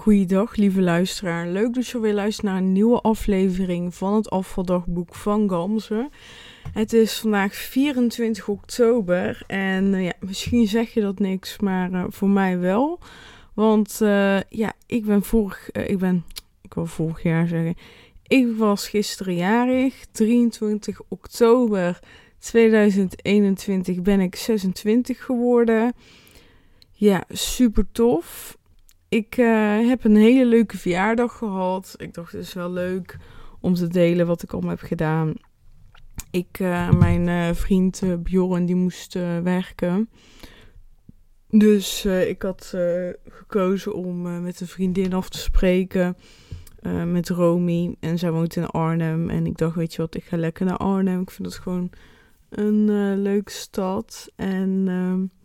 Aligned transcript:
Goeiedag, 0.00 0.56
lieve 0.56 0.80
luisteraar. 0.80 1.46
Leuk 1.46 1.74
dat 1.74 1.86
je 1.86 2.00
weer 2.00 2.14
luistert 2.14 2.46
naar 2.46 2.56
een 2.56 2.72
nieuwe 2.72 3.00
aflevering 3.00 3.94
van 3.94 4.14
het 4.14 4.30
afvaldagboek 4.30 5.14
van 5.14 5.48
Gamze. 5.50 6.08
Het 6.72 6.92
is 6.92 7.18
vandaag 7.18 7.54
24 7.54 8.48
oktober 8.48 9.42
en 9.46 9.94
eh, 9.94 10.04
ja, 10.04 10.12
misschien 10.20 10.66
zeg 10.66 10.94
je 10.94 11.00
dat 11.00 11.18
niks, 11.18 11.58
maar 11.58 11.90
uh, 11.90 12.04
voor 12.08 12.28
mij 12.28 12.58
wel. 12.58 12.98
Want 13.54 13.98
uh, 14.02 14.40
ja, 14.40 14.72
ik 14.86 15.04
ben 15.04 15.22
vorig, 15.22 15.70
ik 15.70 15.98
ben, 15.98 16.24
ik 16.60 16.74
wil 16.74 16.86
vorig 16.86 17.22
jaar 17.22 17.46
zeggen, 17.46 17.76
ik 18.26 18.46
was 18.56 18.88
gisteren 18.88 19.34
jarig, 19.34 20.04
23 20.12 21.00
oktober 21.08 21.98
2021 22.38 24.02
ben 24.02 24.20
ik 24.20 24.36
26 24.36 25.24
geworden. 25.24 25.92
Ja, 26.92 27.24
super 27.28 27.86
tof 27.92 28.58
ik 29.10 29.36
uh, 29.36 29.88
heb 29.88 30.04
een 30.04 30.16
hele 30.16 30.46
leuke 30.46 30.78
verjaardag 30.78 31.36
gehad. 31.36 31.94
Ik 31.96 32.14
dacht, 32.14 32.32
het 32.32 32.42
is 32.42 32.52
wel 32.52 32.70
leuk 32.70 33.16
om 33.60 33.74
te 33.74 33.88
delen 33.88 34.26
wat 34.26 34.42
ik 34.42 34.52
allemaal 34.52 34.70
heb 34.70 34.80
gedaan. 34.80 35.34
Ik, 36.30 36.58
uh, 36.58 36.92
mijn 36.92 37.26
uh, 37.26 37.54
vriend 37.54 38.02
Bjorn, 38.22 38.66
die 38.66 38.74
moest 38.74 39.14
werken. 39.42 40.08
Dus 41.48 42.04
ik 42.04 42.42
had 42.42 42.74
gekozen 43.28 43.94
om 43.94 44.42
met 44.42 44.60
een 44.60 44.66
vriendin 44.66 45.12
af 45.12 45.28
te 45.28 45.38
spreken. 45.38 46.16
met 47.06 47.28
Romy. 47.28 47.96
En 48.00 48.18
zij 48.18 48.30
woont 48.30 48.56
in 48.56 48.66
Arnhem. 48.66 49.30
En 49.30 49.46
ik 49.46 49.56
dacht, 49.56 49.74
weet 49.74 49.94
je 49.94 50.02
wat, 50.02 50.14
ik 50.14 50.24
ga 50.24 50.36
lekker 50.36 50.66
naar 50.66 50.76
Arnhem. 50.76 51.20
Ik 51.20 51.30
vind 51.30 51.48
het 51.48 51.56
gewoon 51.56 51.90
een 52.48 52.84
leuke 53.22 53.52
stad. 53.52 54.32
En 54.36 54.84
ehm, 54.86 55.39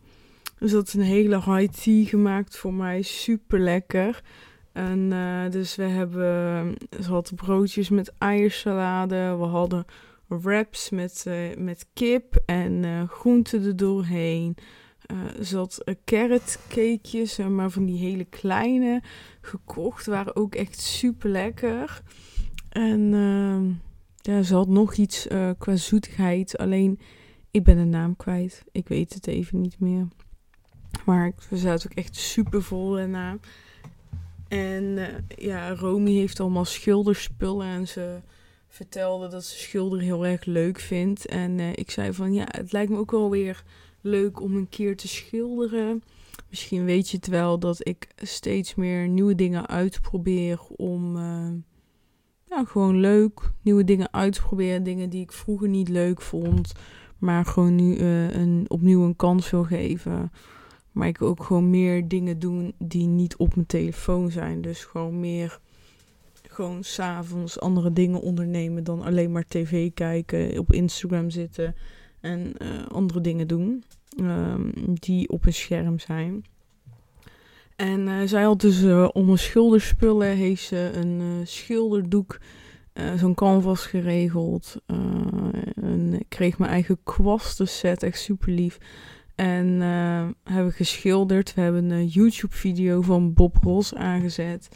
dus 0.60 0.72
dat 0.72 0.88
is 0.88 0.94
een 0.94 1.02
hele 1.02 1.36
high 1.36 1.82
tea 1.84 2.06
gemaakt 2.06 2.58
voor 2.58 2.74
mij. 2.74 3.02
Super 3.02 3.60
lekker. 3.60 4.22
En 4.76 5.12
uh, 5.12 5.50
dus 5.50 5.76
we 5.76 5.84
hebben, 5.84 6.76
ze 7.02 7.10
hadden 7.10 7.36
broodjes 7.36 7.90
met 7.90 8.14
eiersalade. 8.18 9.36
We 9.38 9.44
hadden 9.44 9.86
wraps 10.28 10.90
met, 10.90 11.26
uh, 11.28 11.56
met 11.58 11.88
kip 11.94 12.42
en 12.46 12.84
uh, 12.84 13.10
groenten 13.10 13.66
er 13.66 13.76
doorheen. 13.76 14.56
Uh, 15.12 15.18
zat 15.40 15.84
carrotcakejes, 16.06 17.38
maar 17.38 17.70
van 17.70 17.86
die 17.86 17.98
hele 17.98 18.26
kleine 18.26 19.02
gekocht. 19.42 20.06
Waren 20.06 20.36
ook 20.36 20.56
echt 20.56 20.80
super 20.80 21.30
lekker. 21.30 22.02
En 22.70 23.14
ehm, 23.14 23.72
ja, 24.34 24.42
ze 24.42 24.56
had 24.56 24.68
nog 24.68 24.94
iets 24.94 25.28
qua 25.58 25.76
zoetigheid. 25.76 26.58
Alleen, 26.58 27.00
ik 27.52 27.64
ben 27.64 27.78
de 27.78 27.84
naam 27.84 28.16
kwijt. 28.16 28.64
Ik 28.72 28.88
weet 28.88 29.14
het 29.14 29.28
even 29.28 29.62
niet 29.62 29.80
meer. 29.80 30.08
Maar 31.06 31.32
we 31.50 31.58
zaten 31.58 31.90
ook 31.92 31.98
echt 31.98 32.16
super 32.16 32.64
vol 32.64 32.92
daarna. 32.92 33.38
En 34.48 34.84
uh, 34.84 35.08
ja, 35.28 35.76
Romy 35.76 36.12
heeft 36.12 36.40
allemaal 36.40 36.66
schilderspullen 36.66 37.68
en 37.68 37.88
ze 37.88 38.20
vertelde 38.68 39.28
dat 39.28 39.46
ze 39.46 39.58
schilderen 39.58 40.06
heel 40.06 40.26
erg 40.26 40.46
leuk 40.46 40.80
vindt. 40.80 41.26
En 41.26 41.60
uh, 41.60 41.70
ik 41.72 41.92
zei 41.92 42.14
van 42.14 42.34
ja, 42.34 42.46
het 42.48 42.72
lijkt 42.72 42.92
me 42.92 42.98
ook 42.98 43.12
wel 43.12 43.30
weer 43.30 43.64
leuk 44.02 44.42
om 44.42 44.56
een 44.56 44.70
keer 44.70 44.98
te 44.98 45.08
schilderen. 45.08 46.04
Misschien 46.50 46.86
weet 46.86 47.10
je 47.10 47.18
het 47.18 47.28
wel 47.28 47.60
dat 47.60 47.88
ik 47.88 48.08
steeds 48.16 48.76
meer 48.76 49.08
nieuwe 49.08 49.36
dingen 49.36 49.68
uitprobeer 49.68 50.60
om 50.76 51.18
uh, 51.18 52.60
gewoon 52.66 53.00
leuk 53.00 53.52
nieuwe 53.62 53.84
dingen 53.84 54.14
uit 54.14 54.34
te 54.34 54.42
proberen. 54.42 54.84
Dingen 54.84 55.10
die 55.10 55.22
ik 55.22 55.32
vroeger 55.32 55.68
niet 55.68 55.90
leuk 55.90 56.22
vond, 56.22 56.72
maar 57.18 57.46
gewoon 57.46 57.76
nu 57.76 57.98
een, 58.00 58.66
opnieuw 58.68 59.04
een 59.04 59.16
kans 59.16 59.50
wil 59.50 59.64
geven. 59.64 60.32
Maar 60.96 61.08
ik 61.08 61.22
ook 61.22 61.44
gewoon 61.44 61.70
meer 61.70 62.08
dingen 62.08 62.40
doen 62.40 62.74
die 62.78 63.08
niet 63.08 63.36
op 63.36 63.56
mijn 63.56 63.68
telefoon 63.68 64.32
zijn. 64.32 64.62
Dus 64.62 64.84
gewoon 64.84 65.20
meer 65.20 65.60
gewoon 66.50 66.84
s'avonds 66.84 67.60
andere 67.60 67.94
dingen 67.94 68.22
ondernemen 68.22 68.84
dan 68.84 69.02
alleen 69.02 69.32
maar 69.32 69.46
tv 69.48 69.94
kijken, 69.94 70.60
op 70.60 70.74
Instagram 70.74 71.30
zitten 71.30 71.76
en 72.22 72.54
uh, 72.62 72.88
andere 72.88 73.22
dingen 73.22 73.48
doen 73.48 73.84
um, 74.20 74.72
die 74.94 75.30
op 75.30 75.46
een 75.46 75.54
scherm 75.54 76.00
zijn. 76.00 76.46
En 77.76 78.08
uh, 78.08 78.22
zij 78.26 78.44
had 78.44 78.62
dus 78.62 78.82
uh, 78.82 79.10
om 79.14 79.30
een 79.30 79.38
schilderspullen 79.38 80.28
heeft 80.28 80.64
ze 80.64 80.92
een 80.94 81.48
schilderdoek, 81.48 82.40
zo'n 83.16 83.34
canvas 83.36 83.86
geregeld. 83.86 84.76
en 85.76 86.14
ik 86.14 86.26
kreeg 86.30 86.58
mijn 86.58 86.72
eigen 86.72 86.98
kwastenset, 87.04 88.04
echt 88.04 88.20
super 88.20 88.52
lief. 88.52 88.78
En 89.36 89.66
uh, 89.68 90.28
hebben 90.44 90.74
geschilderd. 90.74 91.54
We 91.54 91.62
hebben 91.62 91.90
een 91.90 92.08
YouTube-video 92.08 93.02
van 93.02 93.34
Bob 93.34 93.58
Ross 93.64 93.94
aangezet. 93.94 94.70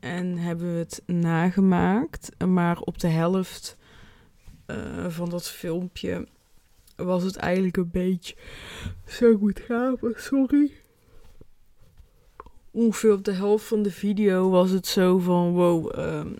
En 0.00 0.38
hebben 0.38 0.72
we 0.72 0.78
het 0.78 1.02
nagemaakt. 1.06 2.46
Maar 2.46 2.78
op 2.80 2.98
de 2.98 3.08
helft 3.08 3.76
uh, 4.66 5.06
van 5.08 5.28
dat 5.30 5.48
filmpje 5.48 6.26
was 6.96 7.22
het 7.22 7.36
eigenlijk 7.36 7.76
een 7.76 7.90
beetje. 7.92 8.34
Zo 9.06 9.36
goed 9.36 9.60
gaan, 9.60 9.96
sorry. 10.14 10.70
Ongeveer 12.70 13.12
op 13.12 13.24
de 13.24 13.32
helft 13.32 13.64
van 13.64 13.82
de 13.82 13.90
video 13.90 14.50
was 14.50 14.70
het 14.70 14.86
zo 14.86 15.18
van: 15.18 15.52
wow, 15.52 15.98
um, 15.98 16.36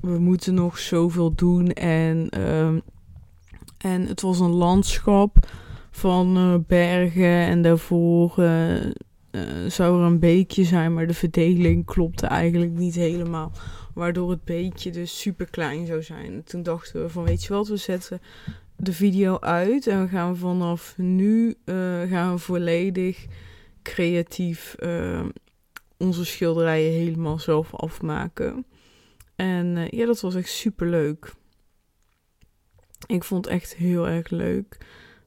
we 0.00 0.18
moeten 0.18 0.54
nog 0.54 0.78
zoveel 0.78 1.34
doen. 1.34 1.72
En, 1.72 2.48
um, 2.48 2.82
en 3.78 4.06
het 4.06 4.20
was 4.20 4.40
een 4.40 4.50
landschap 4.50 5.46
van 5.94 6.36
uh, 6.36 6.54
bergen 6.66 7.46
en 7.46 7.62
daarvoor 7.62 8.34
uh, 8.38 8.84
uh, 8.84 8.90
zou 9.68 10.00
er 10.00 10.06
een 10.06 10.18
beekje 10.18 10.64
zijn, 10.64 10.94
maar 10.94 11.06
de 11.06 11.14
verdeling 11.14 11.84
klopte 11.84 12.26
eigenlijk 12.26 12.72
niet 12.72 12.94
helemaal. 12.94 13.52
Waardoor 13.94 14.30
het 14.30 14.44
beekje 14.44 14.90
dus 14.90 15.20
super 15.20 15.46
klein 15.50 15.86
zou 15.86 16.02
zijn. 16.02 16.32
En 16.32 16.44
toen 16.44 16.62
dachten 16.62 17.02
we 17.02 17.08
van 17.08 17.24
weet 17.24 17.44
je 17.44 17.52
wat, 17.52 17.68
we 17.68 17.76
zetten 17.76 18.20
de 18.76 18.92
video 18.92 19.38
uit 19.38 19.86
en 19.86 20.02
we 20.02 20.08
gaan 20.08 20.36
vanaf 20.36 20.94
nu 20.96 21.56
gaan 22.08 22.32
we 22.32 22.38
volledig 22.38 23.26
creatief 23.82 24.76
onze 25.96 26.24
schilderijen 26.24 26.92
helemaal 26.92 27.38
zelf 27.38 27.74
afmaken. 27.74 28.66
En 29.36 29.86
ja, 29.90 30.06
dat 30.06 30.20
was 30.20 30.34
echt 30.34 30.50
super 30.50 30.86
leuk. 30.86 31.32
Ik 33.06 33.24
vond 33.24 33.44
het 33.44 33.54
echt 33.54 33.74
heel 33.74 34.08
erg 34.08 34.30
leuk. 34.30 34.78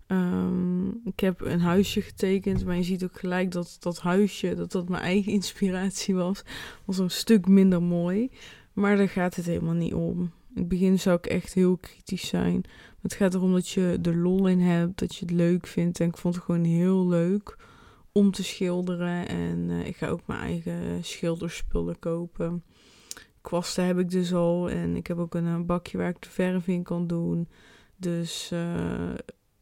Um, 0.07 1.01
ik 1.05 1.19
heb 1.19 1.41
een 1.41 1.59
huisje 1.59 2.01
getekend, 2.01 2.65
maar 2.65 2.75
je 2.75 2.83
ziet 2.83 3.03
ook 3.03 3.19
gelijk 3.19 3.51
dat 3.51 3.77
dat 3.79 3.99
huisje, 3.99 4.55
dat 4.55 4.71
dat 4.71 4.89
mijn 4.89 5.03
eigen 5.03 5.31
inspiratie 5.39 6.15
was, 6.15 6.43
was 6.85 6.97
een 6.97 7.11
stuk 7.11 7.47
minder 7.47 7.83
mooi. 7.83 8.29
Maar 8.73 8.97
daar 8.97 9.09
gaat 9.09 9.35
het 9.35 9.45
helemaal 9.45 9.73
niet 9.73 9.93
om. 9.93 10.19
In 10.21 10.61
het 10.61 10.67
begin 10.67 10.99
zou 10.99 11.17
ik 11.17 11.25
echt 11.25 11.53
heel 11.53 11.77
kritisch 11.77 12.27
zijn. 12.27 12.63
Het 13.01 13.13
gaat 13.13 13.33
erom 13.33 13.53
dat 13.53 13.69
je 13.69 13.99
er 14.01 14.17
lol 14.17 14.47
in 14.47 14.59
hebt, 14.59 14.99
dat 14.99 15.15
je 15.15 15.25
het 15.25 15.33
leuk 15.33 15.67
vindt. 15.67 15.99
En 15.99 16.07
ik 16.07 16.17
vond 16.17 16.35
het 16.35 16.43
gewoon 16.43 16.63
heel 16.63 17.07
leuk 17.07 17.57
om 18.11 18.31
te 18.31 18.43
schilderen. 18.43 19.27
En 19.27 19.69
uh, 19.69 19.85
ik 19.87 19.95
ga 19.95 20.07
ook 20.07 20.27
mijn 20.27 20.39
eigen 20.39 21.03
schilderspullen 21.03 21.99
kopen. 21.99 22.63
Kwasten 23.41 23.85
heb 23.85 23.99
ik 23.99 24.09
dus 24.09 24.33
al. 24.33 24.69
En 24.69 24.95
ik 24.95 25.07
heb 25.07 25.17
ook 25.17 25.35
een, 25.35 25.45
een 25.45 25.65
bakje 25.65 25.97
waar 25.97 26.09
ik 26.09 26.21
de 26.21 26.29
verf 26.29 26.67
in 26.67 26.83
kan 26.83 27.07
doen. 27.07 27.47
Dus 27.95 28.49
uh, 28.53 29.13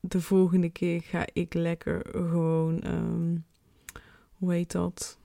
de 0.07 0.21
volgende 0.21 0.69
keer 0.69 1.01
ga 1.01 1.25
ik 1.33 1.53
lekker 1.53 2.05
gewoon, 2.11 2.83
um, 2.85 3.45
hoe 4.33 4.53
heet 4.53 4.71
dat? 4.71 5.17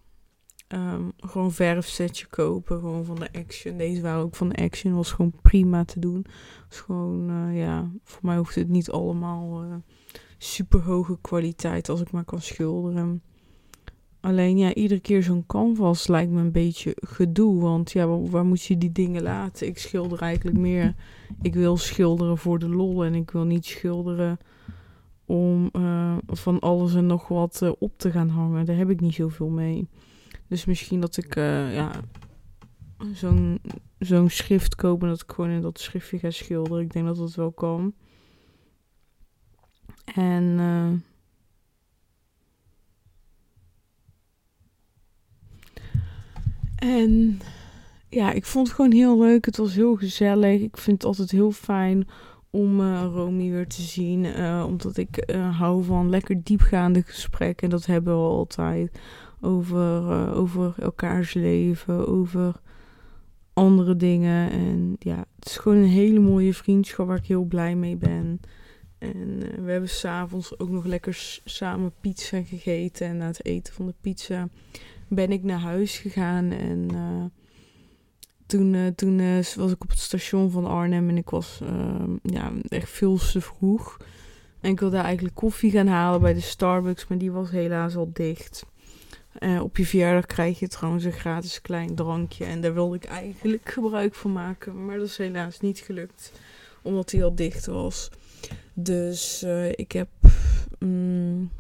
Um, 0.69 1.13
gewoon 1.17 1.53
verfsetje 1.53 2.27
kopen, 2.27 2.79
gewoon 2.79 3.05
van 3.05 3.17
de 3.17 3.33
Action. 3.33 3.77
Deze 3.77 4.01
waren 4.01 4.23
ook 4.23 4.37
van 4.37 4.49
de 4.49 4.63
Action, 4.63 4.95
was 4.95 5.13
gewoon 5.13 5.33
prima 5.43 5.85
te 5.85 6.01
doen. 6.01 6.27
Gewoon, 6.69 7.31
uh, 7.31 7.59
ja, 7.59 7.91
voor 8.05 8.21
mij 8.23 8.37
hoeft 8.37 8.55
het 8.55 8.69
niet 8.69 8.91
allemaal 8.91 9.65
uh, 9.65 9.75
super 10.39 10.81
hoge 10.81 11.19
kwaliteit 11.21 11.89
als 11.89 12.01
ik 12.01 12.11
maar 12.11 12.25
kan 12.25 12.41
schilderen. 12.41 13.23
Alleen 14.21 14.59
ja, 14.59 14.75
iedere 14.75 15.01
keer 15.01 15.23
zo'n 15.23 15.47
canvas 15.47 16.07
lijkt 16.07 16.33
me 16.33 16.41
een 16.41 16.53
beetje 16.53 16.97
gedoe. 17.01 17.61
Want 17.61 17.93
ja, 17.93 18.07
waar, 18.07 18.31
waar, 18.31 18.45
moet 18.45 18.63
je 18.63 18.79
die 18.79 18.93
dingen 18.93 19.23
laten? 19.23 19.67
Ik 19.67 19.79
schilder 19.79 20.21
eigenlijk 20.21 20.59
meer. 20.59 20.95
Ik 21.43 21.55
wil 21.55 21.77
schilderen 21.77 22.39
voor 22.39 22.59
de 22.59 22.69
lol 22.69 23.05
en 23.05 23.15
ik 23.15 23.31
wil 23.31 23.45
niet 23.45 23.65
schilderen 23.67 24.39
om 25.29 25.71
uh, 25.73 26.17
van 26.27 26.59
alles 26.59 26.95
en 26.95 27.07
nog 27.07 27.29
wat 27.29 27.61
uh, 27.63 27.73
op 27.79 27.99
te 27.99 28.11
gaan 28.11 28.29
hangen. 28.29 28.67
Daar 28.67 28.77
heb 28.77 28.91
ik 28.91 29.01
niet 29.01 29.15
zoveel 29.15 29.49
mee. 29.49 29.89
Dus 30.47 30.65
misschien 30.65 31.01
dat 31.01 31.17
ik 31.17 31.37
uh, 31.37 31.75
ja, 31.75 31.91
zo'n 33.13 33.61
zo'n 33.99 34.31
schrift 34.31 34.75
koop 34.75 35.03
en 35.03 35.09
dat 35.09 35.23
ik 35.23 35.33
gewoon 35.33 35.51
in 35.51 35.61
dat 35.61 35.81
schriftje 35.81 36.19
ga 36.19 36.31
schilderen. 36.31 36.85
Ik 36.85 36.93
denk 36.93 37.07
dat 37.07 37.17
dat 37.17 37.35
wel 37.35 37.53
kan. 37.53 37.95
En 40.15 40.59
en 46.77 47.41
ja, 48.09 48.33
ik 48.33 48.45
vond 48.45 48.67
het 48.67 48.77
gewoon 48.77 48.93
heel 48.93 49.19
leuk. 49.19 49.45
Het 49.45 49.57
was 49.57 49.75
heel 49.75 49.97
gezellig. 49.97 50.61
Ik 50.61 50.77
vind 50.77 50.97
het 50.97 51.05
altijd 51.05 51.31
heel 51.31 51.53
fijn 51.53 52.09
om 52.51 52.81
uh, 52.81 53.05
Romy 53.13 53.51
weer 53.51 53.69
te 53.69 53.83
zien. 53.83 54.25
Uh, 54.25 54.65
omdat 54.67 54.97
ik 54.97 55.31
uh, 55.31 55.59
hou 55.59 55.85
van 55.85 56.11
lekker 56.11 56.43
diepgaande 56.43 57.03
gesprekken. 57.03 57.65
En 57.65 57.71
dat 57.71 57.87
hebben 57.87 58.15
we 58.15 58.29
altijd. 58.29 59.01
over, 59.41 60.35
over 60.35 60.75
elkaars 60.79 61.35
leven, 61.35 62.09
over 62.09 62.61
andere 63.53 63.97
dingen. 63.97 64.51
En 64.51 64.97
ja, 64.99 65.25
het 65.37 65.47
is 65.47 65.57
gewoon 65.57 65.79
een 65.79 65.89
hele 65.89 66.21
mooie 66.21 66.55
vriendschap 66.55 67.07
waar 67.07 67.17
ik 67.17 67.27
heel 67.27 67.45
blij 67.45 67.77
mee 67.77 67.97
ben. 67.97 68.41
En 68.99 69.39
we 69.65 69.71
hebben 69.71 69.89
s'avonds 69.89 70.59
ook 70.59 70.69
nog 70.69 70.85
lekker 70.85 71.41
samen 71.45 71.93
pizza 72.01 72.43
gegeten. 72.43 73.07
En 73.07 73.17
na 73.17 73.27
het 73.27 73.45
eten 73.45 73.75
van 73.75 73.87
de 73.87 73.95
pizza 74.01 74.49
ben 75.09 75.33
ik 75.33 75.43
naar 75.43 75.61
huis 75.61 75.99
gegaan. 75.99 76.51
En 76.51 76.91
toen, 78.49 78.75
uh, 78.75 78.87
toen 78.87 79.43
was 79.57 79.73
ik 79.73 79.83
op 79.83 79.91
het 79.91 79.99
station 79.99 80.51
van 80.51 80.67
Arnhem 80.67 81.09
en 81.09 81.17
ik 81.17 81.31
was 81.31 81.61
ehm, 81.63 82.17
ja, 82.23 82.53
echt 82.69 82.91
veel 82.91 83.17
te 83.17 83.41
vroeg. 83.41 83.97
En 84.61 84.71
ik 84.71 84.81
wilde 84.81 84.97
eigenlijk 84.97 85.35
koffie 85.35 85.71
gaan 85.71 85.87
halen 85.87 86.21
bij 86.21 86.35
de 86.35 86.41
Starbucks, 86.41 87.07
maar 87.07 87.19
die 87.19 87.33
was 87.33 87.51
helaas 87.51 87.97
al 87.97 88.11
dicht. 88.13 88.67
Uh, 89.39 89.63
op 89.63 89.77
je 89.77 89.87
verjaardag 89.87 90.27
krijg 90.27 90.59
je 90.59 90.69
trouwens 90.69 91.05
een 91.05 91.13
gratis 91.13 91.61
klein 91.61 91.95
drankje. 91.95 92.45
En 92.45 92.61
daar 92.61 92.75
wilde 92.75 92.97
ik 92.97 93.05
eigenlijk 93.05 93.71
gebruik 93.75 94.15
van 94.15 94.33
maken. 94.33 94.85
Maar 94.85 94.99
dat 94.99 95.07
is 95.07 95.17
helaas 95.17 95.61
niet 95.61 95.79
gelukt. 95.79 96.33
Omdat 96.83 97.09
die 97.09 97.25
al 97.25 97.35
dicht 97.35 97.67
was. 97.67 98.11
Dus 98.73 99.43
ik 99.75 99.93
heb. 99.93 100.09
Mm, 100.79 101.51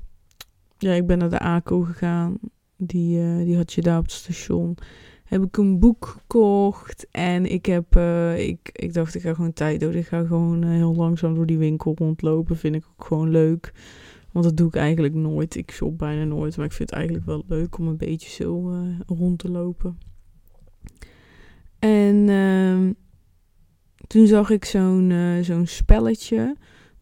ja, 0.78 0.92
ik 0.92 1.06
ben 1.06 1.18
naar 1.18 1.30
de 1.30 1.38
ACO 1.38 1.80
gegaan. 1.80 2.38
Die, 2.76 3.44
die 3.44 3.56
had 3.56 3.72
je 3.72 3.82
daar 3.82 3.98
op 3.98 4.04
het 4.04 4.12
station. 4.12 4.78
Heb 5.28 5.42
ik 5.42 5.56
een 5.56 5.78
boek 5.78 6.06
gekocht. 6.06 7.06
En 7.10 7.46
ik 7.46 7.66
heb. 7.66 7.96
ik, 8.36 8.70
ik 8.72 8.92
dacht, 8.92 9.14
ik 9.14 9.22
ga 9.22 9.34
gewoon 9.34 9.52
tijd 9.52 9.80
doen. 9.80 9.94
Ik 9.94 10.06
ga 10.06 10.24
gewoon 10.24 10.64
heel 10.64 10.94
langzaam 10.94 11.34
door 11.34 11.46
die 11.46 11.58
winkel 11.58 11.94
rondlopen. 11.96 12.56
Vind 12.56 12.74
ik 12.74 12.84
ook 12.90 13.06
gewoon 13.06 13.30
leuk. 13.30 13.72
Want 14.32 14.44
dat 14.44 14.56
doe 14.56 14.68
ik 14.68 14.74
eigenlijk 14.74 15.14
nooit. 15.14 15.54
Ik 15.54 15.70
shop 15.70 15.98
bijna 15.98 16.24
nooit. 16.24 16.56
Maar 16.56 16.66
ik 16.66 16.72
vind 16.72 16.90
het 16.90 16.98
eigenlijk 16.98 17.26
wel 17.26 17.44
leuk 17.46 17.78
om 17.78 17.88
een 17.88 17.96
beetje 17.96 18.44
zo 18.44 18.72
uh, 18.72 19.00
rond 19.06 19.38
te 19.38 19.50
lopen. 19.50 19.98
En 21.78 22.28
uh, 22.28 22.90
toen 24.06 24.26
zag 24.26 24.50
ik 24.50 24.64
zo'n 24.64 25.12
zo'n 25.42 25.66
spelletje. 25.66 26.56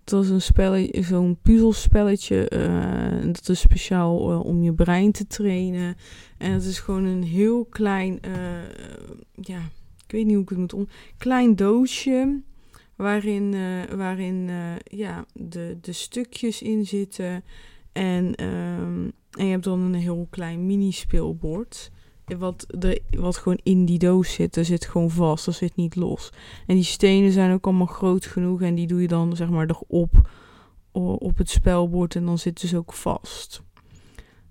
Het 0.06 0.14
was 0.14 0.28
een 0.28 0.42
spelletje, 0.42 1.02
zo'n 1.02 1.38
puzzelspelletje. 1.42 2.50
Uh, 2.54 3.32
dat 3.32 3.48
is 3.48 3.60
speciaal 3.60 4.40
om 4.40 4.62
je 4.62 4.72
brein 4.72 5.12
te 5.12 5.26
trainen. 5.26 5.96
En 6.38 6.52
het 6.52 6.64
is 6.64 6.78
gewoon 6.78 7.04
een 7.04 7.22
heel 7.22 7.64
klein, 7.64 8.18
ja, 9.34 9.58
ik 10.04 10.12
weet 10.12 10.24
niet 10.24 10.34
hoe 10.34 10.42
ik 10.42 10.48
het 10.48 10.58
moet 10.58 10.72
om. 10.72 10.88
Klein 11.18 11.56
doosje 11.56 12.40
waarin, 12.96 13.54
waarin 13.96 14.50
ja, 14.84 15.24
de, 15.32 15.78
de 15.80 15.92
stukjes 15.92 16.62
in 16.62 16.86
zitten. 16.86 17.44
En, 17.92 18.44
um, 18.44 19.12
en 19.30 19.44
je 19.44 19.50
hebt 19.50 19.64
dan 19.64 19.80
een 19.80 19.94
heel 19.94 20.26
klein 20.30 20.66
mini-speelbord. 20.66 21.90
Wat, 22.38 22.66
de, 22.68 23.02
wat 23.10 23.36
gewoon 23.36 23.60
in 23.62 23.84
die 23.84 23.98
doos 23.98 24.32
zit. 24.32 24.54
Dat 24.54 24.66
zit 24.66 24.86
gewoon 24.86 25.10
vast. 25.10 25.44
Dat 25.44 25.54
zit 25.54 25.76
niet 25.76 25.96
los. 25.96 26.32
En 26.66 26.74
die 26.74 26.84
stenen 26.84 27.32
zijn 27.32 27.52
ook 27.52 27.64
allemaal 27.64 27.86
groot 27.86 28.26
genoeg. 28.26 28.62
En 28.62 28.74
die 28.74 28.86
doe 28.86 29.00
je 29.00 29.08
dan 29.08 29.36
zeg 29.36 29.50
maar 29.50 29.66
erop 29.68 30.28
op 31.18 31.38
het 31.38 31.50
spelbord. 31.50 32.14
En 32.14 32.24
dan 32.24 32.38
zitten 32.38 32.68
ze 32.68 32.76
ook 32.76 32.92
vast. 32.92 33.62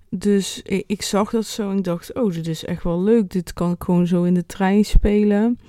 Dus 0.10 0.62
ik, 0.88 1.01
zag 1.01 1.30
dat 1.30 1.45
zo 1.45 1.72
en 1.72 1.77
ik 1.77 1.83
dacht, 1.83 2.13
oh, 2.13 2.33
dit 2.33 2.48
is 2.48 2.66
echt 2.66 2.83
wel 2.83 3.01
leuk. 3.01 3.31
Dit 3.31 3.54
kan 3.54 3.72
ik 3.72 3.83
gewoon 3.83 4.07
zo 4.07 4.24
in 4.24 4.33
de 4.33 4.45
trein 4.45 4.86
spelen. 4.86 5.60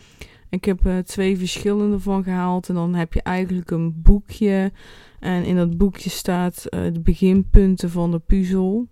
Ik 0.49 0.65
heb 0.65 0.87
uh, 0.87 0.99
twee 0.99 1.39
verschillende 1.39 2.01
van 2.01 2.23
gehaald. 2.23 2.69
En 2.69 2.75
dan 2.75 2.95
heb 2.95 3.13
je 3.13 3.23
eigenlijk 3.23 3.71
een 3.71 4.03
boekje. 4.03 4.73
En 5.21 5.45
in 5.45 5.57
dat 5.57 5.77
boekje 5.77 6.11
staat 6.11 6.65
uh, 6.71 6.93
de 6.93 7.01
beginpunten 7.01 7.91
van 7.91 8.11
de 8.11 8.19
puzzel. 8.19 8.87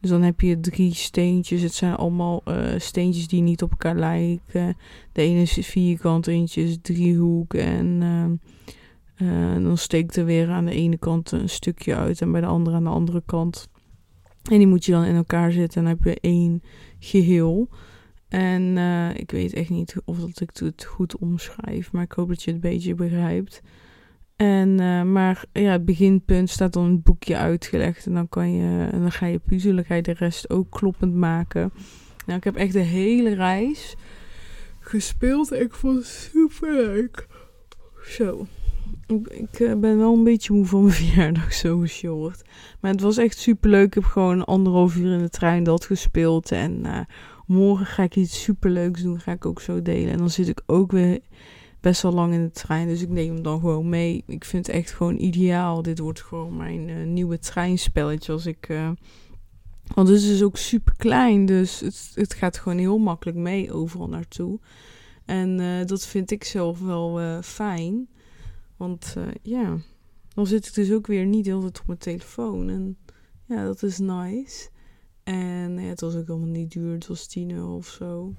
Dus 0.00 0.10
dan 0.10 0.22
heb 0.22 0.40
je 0.40 0.60
drie 0.60 0.94
steentjes. 0.94 1.62
Het 1.62 1.74
zijn 1.74 1.94
allemaal 1.94 2.42
uh, 2.48 2.78
steentjes 2.78 3.28
die 3.28 3.42
niet 3.42 3.62
op 3.62 3.70
elkaar 3.70 3.96
lijken. 3.96 4.76
De 5.12 5.22
ene 5.22 5.40
is 5.40 5.66
vierkant, 5.66 6.26
eentje 6.26 6.62
is 6.62 6.78
driehoek. 6.82 7.54
En 7.54 8.00
dan 9.62 9.76
steekt 9.76 10.16
er 10.16 10.24
weer 10.24 10.50
aan 10.50 10.64
de 10.64 10.74
ene 10.74 10.96
kant 10.96 11.30
een 11.30 11.48
stukje 11.48 11.94
uit. 11.94 12.20
En 12.20 12.32
bij 12.32 12.40
de 12.40 12.46
andere 12.46 12.76
aan 12.76 12.84
de 12.84 12.90
andere 12.90 13.22
kant. 13.26 13.68
En 14.50 14.58
die 14.58 14.66
moet 14.66 14.84
je 14.84 14.92
dan 14.92 15.04
in 15.04 15.16
elkaar 15.16 15.52
zetten. 15.52 15.78
En 15.78 15.88
dan 15.88 15.96
heb 15.96 16.14
je 16.14 16.20
één 16.20 16.62
geheel. 16.98 17.68
En 18.28 18.62
uh, 18.62 19.14
ik 19.14 19.30
weet 19.30 19.52
echt 19.52 19.70
niet 19.70 19.96
of 20.04 20.18
dat 20.18 20.40
ik 20.40 20.50
het 20.52 20.84
goed 20.84 21.16
omschrijf, 21.16 21.92
maar 21.92 22.02
ik 22.02 22.12
hoop 22.12 22.28
dat 22.28 22.42
je 22.42 22.52
het 22.52 22.64
een 22.64 22.70
beetje 22.70 22.94
begrijpt. 22.94 23.62
En, 24.38 24.80
uh, 24.80 25.02
maar 25.02 25.44
ja, 25.52 25.72
het 25.72 25.84
beginpunt 25.84 26.50
staat 26.50 26.72
dan 26.72 26.84
een 26.84 27.02
boekje 27.02 27.36
uitgelegd 27.36 28.06
en 28.06 28.14
dan, 28.14 28.28
kan 28.28 28.52
je, 28.52 28.88
en 28.92 29.00
dan 29.00 29.12
ga 29.12 29.26
je 29.26 29.38
puzzelen, 29.38 30.02
de 30.02 30.12
rest 30.12 30.50
ook 30.50 30.70
kloppend 30.70 31.14
maken. 31.14 31.72
Nou, 32.26 32.38
ik 32.38 32.44
heb 32.44 32.56
echt 32.56 32.72
de 32.72 32.78
hele 32.78 33.34
reis 33.34 33.96
gespeeld 34.80 35.52
en 35.52 35.60
ik 35.60 35.74
vond 35.74 35.96
het 35.96 36.06
super 36.06 36.74
leuk. 36.74 37.26
Zo. 38.02 38.46
Ik, 39.06 39.28
ik 39.28 39.58
uh, 39.58 39.74
ben 39.74 39.98
wel 39.98 40.14
een 40.14 40.24
beetje 40.24 40.52
moe 40.52 40.66
van 40.66 40.80
mijn 40.82 40.94
verjaardag, 41.02 41.52
zo 41.52 41.86
short. 41.86 42.42
Maar 42.80 42.90
het 42.90 43.00
was 43.00 43.16
echt 43.16 43.38
super 43.38 43.70
leuk. 43.70 43.86
Ik 43.86 43.94
heb 43.94 44.04
gewoon 44.04 44.44
anderhalf 44.44 44.96
uur 44.96 45.12
in 45.12 45.22
de 45.22 45.28
trein 45.28 45.62
dat 45.62 45.84
gespeeld. 45.84 46.52
En 46.52 46.82
uh, 46.86 47.00
morgen 47.46 47.86
ga 47.86 48.02
ik 48.02 48.16
iets 48.16 48.42
superleuks 48.42 49.02
doen. 49.02 49.20
Ga 49.20 49.32
ik 49.32 49.46
ook 49.46 49.60
zo 49.60 49.82
delen. 49.82 50.12
En 50.12 50.18
dan 50.18 50.30
zit 50.30 50.48
ik 50.48 50.62
ook 50.66 50.92
weer 50.92 51.20
best 51.80 52.02
wel 52.02 52.12
lang 52.12 52.32
in 52.32 52.42
de 52.42 52.50
trein. 52.50 52.88
Dus 52.88 53.02
ik 53.02 53.08
neem 53.08 53.34
hem 53.34 53.42
dan 53.42 53.60
gewoon 53.60 53.88
mee. 53.88 54.24
Ik 54.26 54.44
vind 54.44 54.66
het 54.66 54.76
echt 54.76 54.90
gewoon 54.90 55.18
ideaal. 55.18 55.82
Dit 55.82 55.98
wordt 55.98 56.22
gewoon 56.22 56.56
mijn 56.56 56.88
uh, 56.88 57.06
nieuwe 57.06 57.38
treinspelletje. 57.38 58.32
Als 58.32 58.46
ik. 58.46 58.68
Uh, 58.68 58.90
want 59.94 60.08
het 60.08 60.16
is 60.16 60.26
dus 60.26 60.42
ook 60.42 60.56
super 60.56 60.94
klein. 60.96 61.46
Dus 61.46 61.80
het, 61.80 62.10
het 62.14 62.34
gaat 62.34 62.58
gewoon 62.58 62.78
heel 62.78 62.98
makkelijk 62.98 63.36
mee 63.36 63.72
overal 63.72 64.08
naartoe. 64.08 64.58
En 65.24 65.58
uh, 65.58 65.84
dat 65.84 66.06
vind 66.06 66.30
ik 66.30 66.44
zelf 66.44 66.80
wel 66.80 67.42
fijn. 67.42 68.08
Want 68.76 69.16
ja, 69.42 69.76
dan 70.34 70.46
zit 70.46 70.66
ik 70.66 70.74
dus 70.74 70.92
ook 70.92 71.06
weer 71.06 71.26
niet 71.26 71.46
heel 71.46 71.60
tijd 71.60 71.80
op 71.80 71.86
mijn 71.86 71.98
telefoon. 71.98 72.68
En 72.68 72.96
ja, 73.44 73.64
dat 73.64 73.82
is 73.82 73.98
nice. 73.98 74.68
En 75.24 75.78
het 75.78 76.00
was 76.00 76.14
ook 76.14 76.28
allemaal 76.28 76.48
niet 76.48 76.70
duur. 76.70 76.92
Het 76.92 77.06
was 77.06 77.26
10 77.26 77.50
euro 77.50 77.76
of 77.76 77.86
zo. 77.86 78.34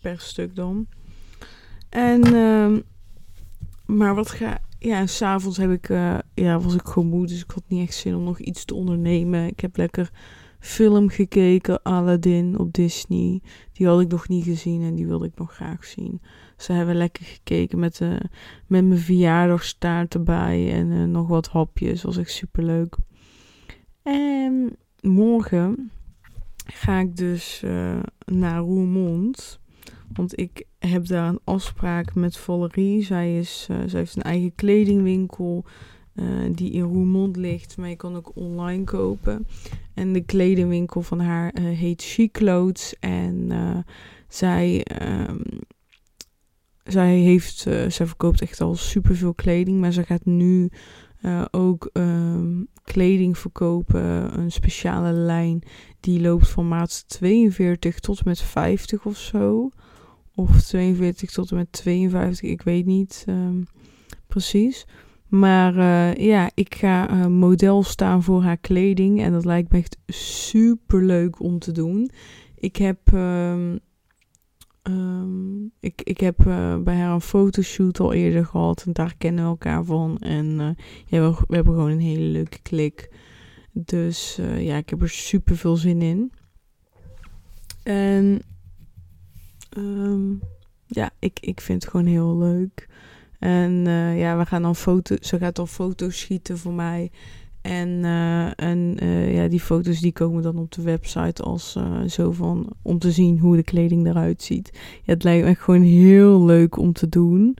Per 0.00 0.20
stuk 0.20 0.54
dan. 0.54 0.86
En, 1.90 2.34
uh, 2.34 2.78
maar 3.86 4.14
wat 4.14 4.30
ga. 4.30 4.58
Ja, 4.78 5.06
s'avonds 5.06 5.56
heb 5.56 5.70
ik. 5.70 5.88
Uh, 5.88 6.18
ja, 6.34 6.60
was 6.60 6.74
ik 6.74 6.86
gewoon 6.86 7.08
moe. 7.08 7.26
Dus 7.26 7.42
ik 7.42 7.50
had 7.50 7.62
niet 7.66 7.88
echt 7.88 7.96
zin 7.96 8.14
om 8.14 8.24
nog 8.24 8.38
iets 8.38 8.64
te 8.64 8.74
ondernemen. 8.74 9.46
Ik 9.46 9.60
heb 9.60 9.76
lekker 9.76 10.10
film 10.58 11.08
gekeken. 11.08 11.82
Aladdin 11.82 12.58
op 12.58 12.72
Disney. 12.72 13.42
Die 13.72 13.86
had 13.86 14.00
ik 14.00 14.10
nog 14.10 14.28
niet 14.28 14.44
gezien 14.44 14.82
en 14.82 14.94
die 14.94 15.06
wilde 15.06 15.26
ik 15.26 15.38
nog 15.38 15.54
graag 15.54 15.84
zien. 15.84 16.20
Dus 16.56 16.66
hebben 16.66 16.96
lekker 16.96 17.24
gekeken 17.24 17.78
met, 17.78 18.00
uh, 18.00 18.08
met 18.66 18.84
mijn 18.84 18.98
verjaardagstaart 18.98 20.14
erbij. 20.14 20.72
En 20.72 20.90
uh, 20.90 21.04
nog 21.04 21.28
wat 21.28 21.48
hapjes. 21.48 22.02
Was 22.02 22.16
echt 22.16 22.32
super 22.32 22.64
leuk. 22.64 22.96
En 24.02 24.76
morgen 25.00 25.90
ga 26.66 26.98
ik 26.98 27.16
dus 27.16 27.62
naar 28.24 28.58
Roermond. 28.58 29.60
Want 30.12 30.38
ik 30.38 30.64
heb 30.78 31.06
daar 31.06 31.28
een 31.28 31.40
afspraak 31.44 32.14
met 32.14 32.36
Valerie. 32.36 33.04
Zij, 33.04 33.38
is, 33.38 33.66
uh, 33.70 33.76
zij 33.86 33.98
heeft 33.98 34.16
een 34.16 34.22
eigen 34.22 34.54
kledingwinkel 34.54 35.64
uh, 36.14 36.26
die 36.54 36.70
in 36.70 36.82
Roermond 36.82 37.36
ligt. 37.36 37.76
Maar 37.76 37.88
je 37.88 37.96
kan 37.96 38.16
ook 38.16 38.32
online 38.34 38.84
kopen. 38.84 39.46
En 39.94 40.12
de 40.12 40.20
kledingwinkel 40.20 41.02
van 41.02 41.20
haar 41.20 41.58
heet 41.60 42.02
Chic 42.02 42.32
Clothes. 42.32 42.94
En 43.00 43.52
zij, 44.28 44.86
um, 45.02 45.42
zij, 46.84 47.16
heeft, 47.16 47.58
zij 47.88 48.06
verkoopt 48.06 48.40
echt 48.40 48.60
al 48.60 48.74
superveel 48.74 49.34
kleding. 49.34 49.80
Maar 49.80 49.92
ze 49.92 50.04
gaat 50.04 50.24
nu 50.24 50.70
ook 51.50 51.90
um, 51.92 52.68
kleding 52.82 53.38
verkopen, 53.38 54.38
een 54.38 54.52
speciale 54.52 55.12
lijn 55.12 55.62
die 56.00 56.20
loopt 56.20 56.48
van 56.48 56.68
maat 56.68 57.04
42 57.08 57.98
tot 57.98 58.24
met 58.24 58.40
50 58.40 59.04
of 59.04 59.16
zo. 59.16 59.70
Of 60.34 60.62
42 60.62 61.30
tot 61.30 61.50
en 61.50 61.56
met 61.56 61.72
52, 61.72 62.50
ik 62.50 62.62
weet 62.62 62.86
niet 62.86 63.24
um, 63.28 63.66
precies. 64.26 64.86
Maar 65.26 65.76
uh, 65.76 66.14
ja, 66.14 66.50
ik 66.54 66.74
ga 66.74 67.10
uh, 67.10 67.26
model 67.26 67.82
staan 67.82 68.22
voor 68.22 68.42
haar 68.42 68.56
kleding 68.56 69.22
en 69.22 69.32
dat 69.32 69.44
lijkt 69.44 69.72
me 69.72 69.78
echt 69.78 69.98
super 70.06 71.04
leuk 71.04 71.40
om 71.40 71.58
te 71.58 71.72
doen. 71.72 72.10
Ik 72.54 72.76
heb 72.76 73.12
um, 73.12 73.78
Um, 74.82 75.72
ik, 75.80 76.02
ik 76.02 76.20
heb 76.20 76.46
uh, 76.46 76.76
bij 76.76 76.96
haar 76.96 77.12
een 77.12 77.20
fotoshoot 77.20 78.00
al 78.00 78.12
eerder 78.12 78.46
gehad 78.46 78.82
en 78.86 78.92
daar 78.92 79.14
kennen 79.18 79.44
we 79.44 79.50
elkaar 79.50 79.84
van. 79.84 80.18
En 80.18 80.56
we, 81.08 81.34
we, 81.46 81.54
hebben 81.54 81.74
gewoon 81.74 81.90
een 81.90 82.00
hele 82.00 82.24
leuke 82.24 82.58
klik. 82.62 83.10
Dus 83.72 84.38
ja, 84.56 84.76
ik 84.76 84.90
heb 84.90 85.02
er 85.02 85.08
super 85.08 85.56
veel 85.56 85.76
zin 85.76 86.02
in. 86.02 86.32
En 87.82 88.42
um, 89.76 90.40
ja, 90.86 91.10
ik, 91.18 91.38
ik 91.40 91.60
vind 91.60 91.82
het 91.82 91.90
gewoon 91.90 92.06
heel 92.06 92.38
leuk. 92.38 92.88
En 93.38 93.72
ja, 94.16 94.38
we 94.38 94.46
gaan 94.46 94.62
dan 94.62 94.76
foto, 94.76 95.16
ze 95.20 95.38
gaat 95.38 95.56
dan 95.56 95.68
foto's 95.68 96.18
schieten 96.18 96.58
voor 96.58 96.72
mij. 96.72 97.10
En, 97.60 98.04
eh, 98.04 98.60
en 98.60 98.96
eh, 98.98 99.34
ja, 99.34 99.48
die 99.48 99.60
foto's 99.60 100.00
die 100.00 100.12
komen 100.12 100.42
dan 100.42 100.58
op 100.58 100.72
de 100.72 100.82
website 100.82 101.42
als 101.42 101.76
zo 102.06 102.32
van 102.32 102.72
om 102.82 102.98
te 102.98 103.10
zien 103.10 103.38
hoe 103.38 103.56
de 103.56 103.62
kleding 103.62 104.06
eruit 104.06 104.42
ziet. 104.42 104.70
Ja, 104.74 105.12
het 105.12 105.24
lijkt 105.24 105.44
me 105.44 105.50
echt 105.50 105.60
gewoon 105.60 105.82
heel 105.82 106.44
leuk 106.44 106.76
om 106.76 106.92
te 106.92 107.08
doen. 107.08 107.56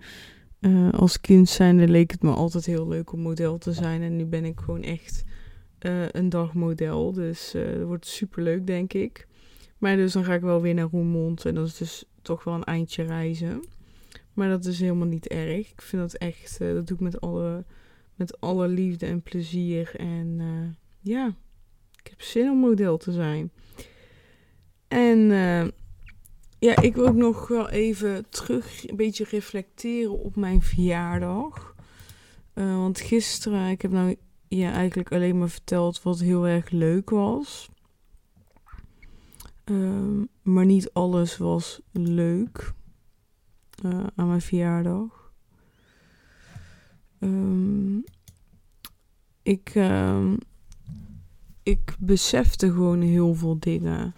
als 0.90 1.21
kind 1.21 1.49
zijnde 1.49 1.88
leek 1.88 2.11
het 2.11 2.23
me 2.23 2.31
altijd 2.31 2.67
heel 2.67 2.88
leuk 2.88 3.12
om 3.12 3.21
model 3.21 3.59
te 3.59 3.73
zijn. 3.73 4.02
En 4.02 4.17
nu 4.17 4.25
ben 4.25 4.45
ik 4.45 4.61
gewoon 4.61 4.83
echt 4.83 5.25
een 6.12 6.29
dagmodel. 6.29 7.12
Dus 7.12 7.50
dat 7.52 7.87
wordt 7.87 8.07
super 8.07 8.43
leuk, 8.43 8.67
denk 8.67 8.93
ik. 8.93 9.26
Maar 9.81 9.97
dus 9.97 10.13
dan 10.13 10.25
ga 10.25 10.35
ik 10.35 10.41
wel 10.41 10.61
weer 10.61 10.75
naar 10.75 10.89
Roermond. 10.91 11.45
En 11.45 11.55
dat 11.55 11.67
is 11.67 11.77
dus 11.77 12.05
toch 12.23 12.45
wel 12.45 12.55
een 12.55 12.65
eindje 12.65 13.03
reizen. 13.03 13.65
Maar 14.33 14.49
dat 14.49 14.65
is 14.65 14.81
helemaal 14.81 15.07
niet 15.07 15.29
erg. 15.29 15.71
Ik 15.71 15.83
vind 15.83 16.03
dat 16.03 16.15
echt, 16.15 16.59
dat 16.59 16.87
doe 16.87 16.97
ik 16.97 17.03
met 17.03 17.21
alle 17.21 17.65
met 18.21 18.41
alle 18.41 18.69
liefde 18.69 19.07
en 19.07 19.23
plezier. 19.23 19.93
En 19.97 20.39
uh, 20.41 20.69
ja, 21.01 21.27
ik 22.03 22.11
heb 22.11 22.23
zin 22.23 22.51
om 22.51 22.59
model 22.59 22.97
te 22.97 23.13
zijn. 23.13 23.51
En 24.89 25.19
uh, 25.19 25.67
ja, 26.59 26.81
ik 26.83 26.95
wil 26.95 27.07
ook 27.07 27.15
nog 27.15 27.49
wel 27.49 27.69
even 27.69 28.29
terug 28.29 28.89
een 28.89 28.97
beetje 28.97 29.25
reflecteren 29.31 30.19
op 30.19 30.37
mijn 30.37 30.63
verjaardag. 30.63 31.75
Want 32.55 33.01
gisteren, 33.01 33.71
ik 33.71 33.83
heb 33.83 33.91
nou 33.91 34.17
ja, 34.49 34.73
eigenlijk 34.73 35.13
alleen 35.13 35.39
maar 35.39 35.49
verteld 35.49 36.03
wat 36.03 36.21
heel 36.21 36.47
erg 36.47 36.71
leuk 36.71 37.11
was. 37.11 37.71
Uh, 39.71 40.23
maar 40.43 40.67
niet 40.67 40.93
alles 40.93 41.37
was 41.37 41.81
leuk 41.93 42.73
aan 44.15 44.29
mijn 44.29 44.41
verjaardag. 44.41 45.33
Um, 47.19 48.05
ik, 49.43 49.75
uh, 49.75 50.33
ik 51.62 51.97
besefte 51.99 52.73
gewoon 52.73 53.00
heel 53.00 53.35
veel 53.35 53.59
dingen. 53.59 54.15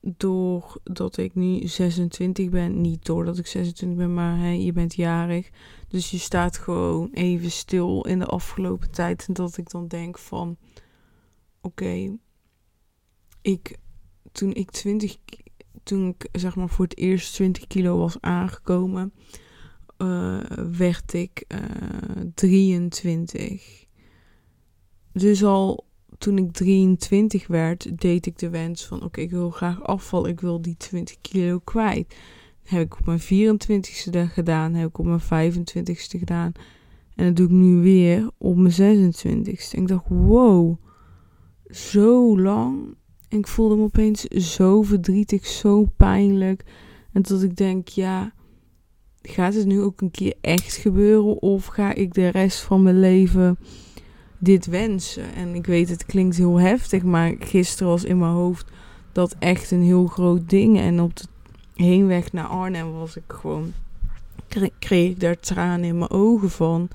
Doordat 0.00 1.16
ik 1.16 1.34
nu 1.34 1.66
26 1.66 2.48
ben. 2.48 2.80
Niet 2.80 3.04
doordat 3.04 3.38
ik 3.38 3.46
26 3.46 3.98
ben, 3.98 4.14
maar 4.14 4.46
je 4.46 4.72
bent 4.72 4.94
jarig. 4.94 5.50
Dus 5.88 6.10
je 6.10 6.18
staat 6.18 6.58
gewoon 6.58 7.10
even 7.12 7.50
stil 7.50 8.06
in 8.06 8.18
de 8.18 8.26
afgelopen 8.26 8.90
tijd. 8.90 9.24
En 9.28 9.34
dat 9.34 9.56
ik 9.56 9.70
dan 9.70 9.88
denk 9.88 10.18
van... 10.18 10.56
Oké, 11.60 12.16
ik... 13.40 13.78
Toen 14.38 14.52
ik 14.52 14.70
20... 14.70 15.16
Toen 15.82 16.08
ik 16.08 16.28
zeg 16.32 16.56
maar 16.56 16.68
voor 16.68 16.84
het 16.84 16.96
eerst 16.96 17.34
20 17.34 17.66
kilo 17.66 17.98
was 17.98 18.20
aangekomen 18.20 19.12
uh, 19.98 20.40
werd 20.78 21.12
ik 21.12 21.44
uh, 21.48 21.58
eh, 21.58 22.26
23. 22.34 23.86
Dus 25.12 25.44
al 25.44 25.86
toen 26.18 26.38
ik 26.38 26.52
23 26.52 27.46
werd, 27.46 28.00
deed 28.00 28.26
ik 28.26 28.38
de 28.38 28.48
wens 28.50 28.86
van: 28.86 29.02
oké, 29.02 29.20
ik 29.20 29.30
wil 29.30 29.50
graag 29.50 29.82
afvallen, 29.82 30.30
ik 30.30 30.40
wil 30.40 30.62
die 30.62 30.76
20 30.76 31.16
kilo 31.20 31.58
kwijt. 31.58 32.16
heb 32.62 32.82
ik 32.82 32.98
op 32.98 33.06
mijn 33.06 33.20
24ste 33.20 34.32
gedaan, 34.32 34.74
heb 34.74 34.88
ik 34.88 34.98
op 34.98 35.06
mijn 35.06 35.54
25ste 35.54 36.18
gedaan. 36.18 36.52
En 37.14 37.26
dat 37.26 37.36
doe 37.36 37.46
ik 37.46 37.52
nu 37.52 37.82
weer 37.82 38.30
op 38.38 38.56
mijn 38.56 38.72
26ste. 38.72 39.70
En 39.72 39.82
ik 39.82 39.88
dacht: 39.88 40.08
wow, 40.08 40.76
zo 41.70 42.40
lang. 42.40 42.96
En 43.28 43.38
ik 43.38 43.46
voelde 43.46 43.76
me 43.76 43.82
opeens 43.82 44.22
zo 44.24 44.82
verdrietig, 44.82 45.46
zo 45.46 45.84
pijnlijk. 45.96 46.64
En 47.12 47.22
dat 47.22 47.42
ik 47.42 47.56
denk: 47.56 47.88
ja 47.88 48.32
gaat 49.22 49.54
het 49.54 49.66
nu 49.66 49.80
ook 49.80 50.00
een 50.00 50.10
keer 50.10 50.34
echt 50.40 50.76
gebeuren? 50.76 51.42
Of 51.42 51.66
ga 51.66 51.94
ik 51.94 52.14
de 52.14 52.28
rest 52.28 52.60
van 52.60 52.82
mijn 52.82 53.00
leven 53.00 53.58
dit 54.38 54.66
wensen? 54.66 55.34
En 55.34 55.54
ik 55.54 55.66
weet, 55.66 55.88
het 55.88 56.06
klinkt 56.06 56.36
heel 56.36 56.60
heftig, 56.60 57.02
maar 57.02 57.34
gisteren 57.38 57.88
was 57.88 58.04
in 58.04 58.18
mijn 58.18 58.32
hoofd 58.32 58.70
dat 59.12 59.36
echt 59.38 59.70
een 59.70 59.82
heel 59.82 60.06
groot 60.06 60.50
ding. 60.50 60.78
En 60.78 61.00
op 61.00 61.16
de 61.16 61.26
heenweg 61.74 62.32
naar 62.32 62.46
Arnhem 62.46 62.92
was 62.92 63.16
ik 63.16 63.22
gewoon, 63.26 63.72
kreeg 64.78 65.10
ik 65.10 65.20
daar 65.20 65.40
tranen 65.40 65.84
in 65.84 65.98
mijn 65.98 66.10
ogen 66.10 66.50
van. 66.50 66.88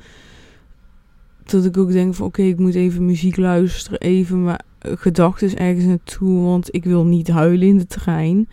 Dat 1.44 1.66
ik 1.66 1.78
ook 1.78 1.92
denk 1.92 2.16
van 2.16 2.26
oké, 2.26 2.42
ik 2.42 2.60
moet 2.60 2.76
even 2.76 3.06
muziek 3.06 3.38
luisteren, 3.38 4.00
even 4.00 4.44
mijn 4.44 4.64
gedachten 4.84 5.58
ergens 5.58 5.86
naartoe, 5.86 6.44
want 6.44 6.76
ik 6.76 6.84
wil 6.84 7.06
niet 7.06 7.28
huilen 7.28 7.68
in 7.68 7.78
de 7.78 7.86
trein. 7.86 8.50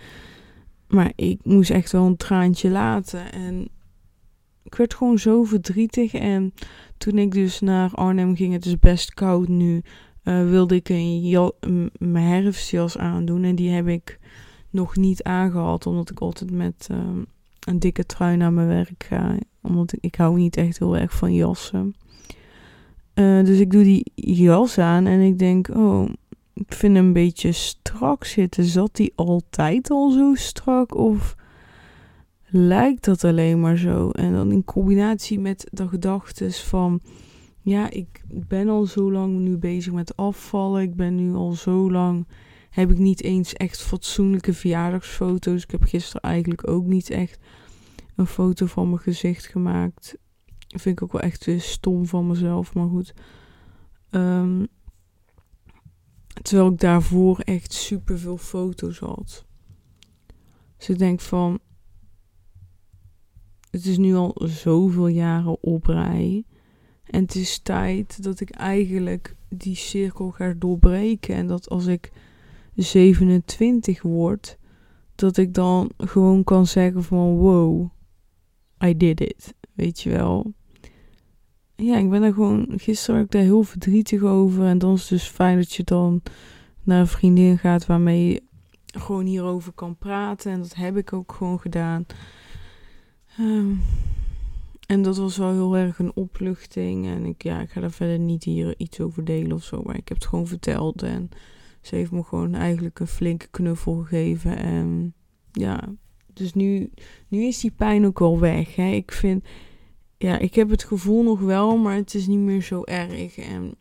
Maar 0.88 1.12
ik 1.16 1.40
moest 1.42 1.70
echt 1.70 1.92
wel 1.92 2.06
een 2.06 2.16
traantje 2.16 2.70
laten. 2.70 3.32
En 3.32 3.68
ik 4.62 4.74
werd 4.74 4.94
gewoon 4.94 5.18
zo 5.18 5.44
verdrietig. 5.44 6.14
En 6.14 6.54
toen 6.98 7.18
ik 7.18 7.32
dus 7.32 7.60
naar 7.60 7.90
Arnhem 7.94 8.36
ging, 8.36 8.52
het 8.52 8.66
is 8.66 8.78
best 8.78 9.14
koud 9.14 9.48
nu, 9.48 9.82
uh, 10.24 10.50
wilde 10.50 10.74
ik 10.74 10.88
een 10.88 11.90
mijn 11.98 12.26
herfstjas 12.26 12.98
aandoen. 12.98 13.44
En 13.44 13.54
die 13.54 13.70
heb 13.70 13.88
ik 13.88 14.18
nog 14.70 14.96
niet 14.96 15.22
aangehad, 15.22 15.86
omdat 15.86 16.10
ik 16.10 16.20
altijd 16.20 16.50
met 16.50 16.88
uh, 16.90 16.98
een 17.68 17.78
dikke 17.78 18.06
trui 18.06 18.36
naar 18.36 18.52
mijn 18.52 18.66
werk 18.66 19.04
ga. 19.08 19.36
Omdat 19.62 19.92
ik, 19.92 19.98
ik 20.00 20.14
hou 20.14 20.38
niet 20.38 20.56
echt 20.56 20.78
heel 20.78 20.96
erg 20.96 21.12
van 21.12 21.34
jassen. 21.34 21.94
Uh, 23.20 23.44
dus 23.44 23.58
ik 23.58 23.70
doe 23.70 23.82
die 23.82 24.12
jas 24.14 24.78
aan 24.78 25.06
en 25.06 25.20
ik 25.20 25.38
denk, 25.38 25.68
oh, 25.68 26.08
ik 26.54 26.72
vind 26.74 26.96
hem 26.96 27.06
een 27.06 27.12
beetje 27.12 27.52
strak 27.52 28.24
zitten. 28.24 28.64
Zat 28.64 28.98
hij 28.98 29.12
altijd 29.14 29.90
al 29.90 30.10
zo 30.10 30.34
strak? 30.34 30.94
Of 30.94 31.34
lijkt 32.46 33.04
dat 33.04 33.24
alleen 33.24 33.60
maar 33.60 33.76
zo? 33.76 34.10
En 34.10 34.32
dan 34.32 34.52
in 34.52 34.64
combinatie 34.64 35.38
met 35.38 35.66
de 35.72 35.88
gedachten 35.88 36.52
van... 36.52 37.00
Ja, 37.62 37.90
ik 37.90 38.22
ben 38.26 38.68
al 38.68 38.86
zo 38.86 39.12
lang 39.12 39.38
nu 39.38 39.56
bezig 39.56 39.92
met 39.92 40.16
afvallen. 40.16 40.82
Ik 40.82 40.94
ben 40.94 41.14
nu 41.14 41.34
al 41.34 41.52
zo 41.52 41.90
lang... 41.90 42.26
Heb 42.70 42.90
ik 42.90 42.98
niet 42.98 43.22
eens 43.22 43.52
echt 43.52 43.82
fatsoenlijke 43.82 44.52
verjaardagsfoto's. 44.52 45.62
Ik 45.62 45.70
heb 45.70 45.82
gisteren 45.82 46.30
eigenlijk 46.30 46.68
ook 46.68 46.86
niet 46.86 47.10
echt 47.10 47.38
een 48.16 48.26
foto 48.26 48.66
van 48.66 48.88
mijn 48.88 49.00
gezicht 49.00 49.46
gemaakt. 49.46 50.16
Vind 50.78 50.96
ik 50.96 51.02
ook 51.02 51.12
wel 51.12 51.20
echt 51.20 51.48
stom 51.58 52.06
van 52.06 52.26
mezelf. 52.26 52.74
Maar 52.74 52.88
goed. 52.88 53.14
Um, 54.10 54.68
Terwijl 56.42 56.70
ik 56.70 56.78
daarvoor 56.78 57.38
echt 57.38 57.72
super 57.72 58.18
veel 58.18 58.36
foto's 58.36 58.98
had. 58.98 59.44
Dus 60.76 60.88
ik 60.88 60.98
denk 60.98 61.20
van. 61.20 61.58
Het 63.70 63.86
is 63.86 63.98
nu 63.98 64.14
al 64.14 64.40
zoveel 64.44 65.06
jaren 65.06 65.62
op 65.62 65.86
rij. 65.86 66.44
En 67.04 67.22
het 67.22 67.34
is 67.34 67.58
tijd 67.58 68.22
dat 68.22 68.40
ik 68.40 68.50
eigenlijk 68.50 69.36
die 69.48 69.74
cirkel 69.74 70.30
ga 70.30 70.54
doorbreken. 70.58 71.34
En 71.34 71.46
dat 71.46 71.68
als 71.68 71.86
ik 71.86 72.12
27 72.74 74.02
word, 74.02 74.58
dat 75.14 75.36
ik 75.36 75.54
dan 75.54 75.90
gewoon 75.96 76.44
kan 76.44 76.66
zeggen 76.66 77.02
van 77.02 77.36
wow, 77.36 77.90
I 78.84 78.96
did 78.96 79.20
it. 79.20 79.54
Weet 79.74 80.00
je 80.00 80.10
wel 80.10 80.52
ja, 81.80 81.96
ik 81.96 82.10
ben 82.10 82.22
er 82.22 82.32
gewoon. 82.32 82.66
Gisteren 82.76 83.14
was 83.14 83.24
ik 83.24 83.30
daar 83.30 83.42
heel 83.42 83.62
verdrietig 83.62 84.22
over. 84.22 84.64
En 84.64 84.78
dan 84.78 84.94
is 84.94 85.00
het 85.00 85.08
dus 85.08 85.28
fijn 85.28 85.56
dat 85.56 85.72
je 85.72 85.84
dan 85.84 86.22
naar 86.82 87.00
een 87.00 87.06
vriendin 87.06 87.58
gaat 87.58 87.86
waarmee 87.86 88.28
je 88.28 88.42
gewoon 88.98 89.26
hierover 89.26 89.72
kan 89.72 89.96
praten. 89.96 90.52
En 90.52 90.58
dat 90.58 90.74
heb 90.74 90.96
ik 90.96 91.12
ook 91.12 91.32
gewoon 91.32 91.60
gedaan. 91.60 92.06
Ehm, 93.38 93.72
en 94.86 95.02
dat 95.02 95.16
was 95.16 95.36
wel 95.36 95.52
heel 95.52 95.76
erg 95.76 95.98
een 95.98 96.14
opluchting. 96.14 97.06
En 97.06 97.24
ik, 97.24 97.42
ja, 97.42 97.60
ik 97.60 97.70
ga 97.70 97.80
daar 97.80 97.90
verder 97.90 98.18
niet 98.18 98.44
hier 98.44 98.74
iets 98.76 99.00
over 99.00 99.24
delen 99.24 99.52
of 99.52 99.64
zo. 99.64 99.82
Maar 99.82 99.96
ik 99.96 100.08
heb 100.08 100.18
het 100.18 100.26
gewoon 100.26 100.46
verteld. 100.46 101.02
En 101.02 101.30
ze 101.80 101.96
heeft 101.96 102.10
me 102.10 102.22
gewoon 102.22 102.54
eigenlijk 102.54 103.00
een 103.00 103.06
flinke 103.06 103.48
knuffel 103.50 103.94
gegeven. 103.94 104.56
En 104.56 105.14
ja, 105.52 105.94
dus 106.32 106.54
nu, 106.54 106.90
nu 107.28 107.44
is 107.44 107.60
die 107.60 107.70
pijn 107.70 108.06
ook 108.06 108.18
wel 108.18 108.38
weg. 108.38 108.76
Hè. 108.76 108.90
Ik 108.90 109.12
vind 109.12 109.44
ja, 110.22 110.38
ik 110.38 110.54
heb 110.54 110.70
het 110.70 110.84
gevoel 110.84 111.22
nog 111.22 111.40
wel, 111.40 111.76
maar 111.76 111.94
het 111.94 112.14
is 112.14 112.26
niet 112.26 112.38
meer 112.38 112.62
zo 112.62 112.84
erg. 112.84 113.36
En 113.38 113.74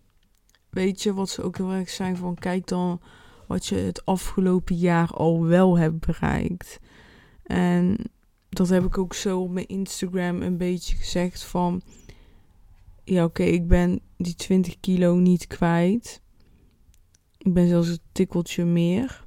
weet 0.70 1.04
je 1.04 1.14
wat 1.14 1.30
ze 1.30 1.42
ook 1.42 1.58
heel 1.58 1.72
erg 1.72 1.90
zijn 1.90 2.18
van 2.18 2.36
kijk 2.36 2.68
dan 2.68 3.02
wat 3.48 3.66
je 3.66 3.76
het 3.76 4.06
afgelopen 4.06 4.76
jaar 4.76 5.10
al 5.10 5.46
wel 5.46 5.78
hebt 5.78 6.06
bereikt. 6.06 6.80
En 7.44 7.98
dat 8.50 8.70
heb 8.70 8.86
ik 8.86 8.98
ook 8.98 9.14
zo 9.14 9.40
op 9.42 9.50
mijn 9.50 9.68
Instagram 9.68 10.42
een 10.42 10.58
beetje 10.58 10.96
gezegd 10.96 11.44
van 11.44 11.82
ja 13.04 13.24
oké, 13.24 13.44
ik 13.44 13.68
ben 13.68 14.02
die 14.18 14.36
20 14.36 14.80
kilo 14.80 15.16
niet 15.16 15.48
kwijt. 15.48 16.22
Ik 17.38 17.54
ben 17.54 17.68
zelfs 17.68 17.88
een 17.88 18.00
tikkeltje 18.12 18.66
meer. 18.66 19.26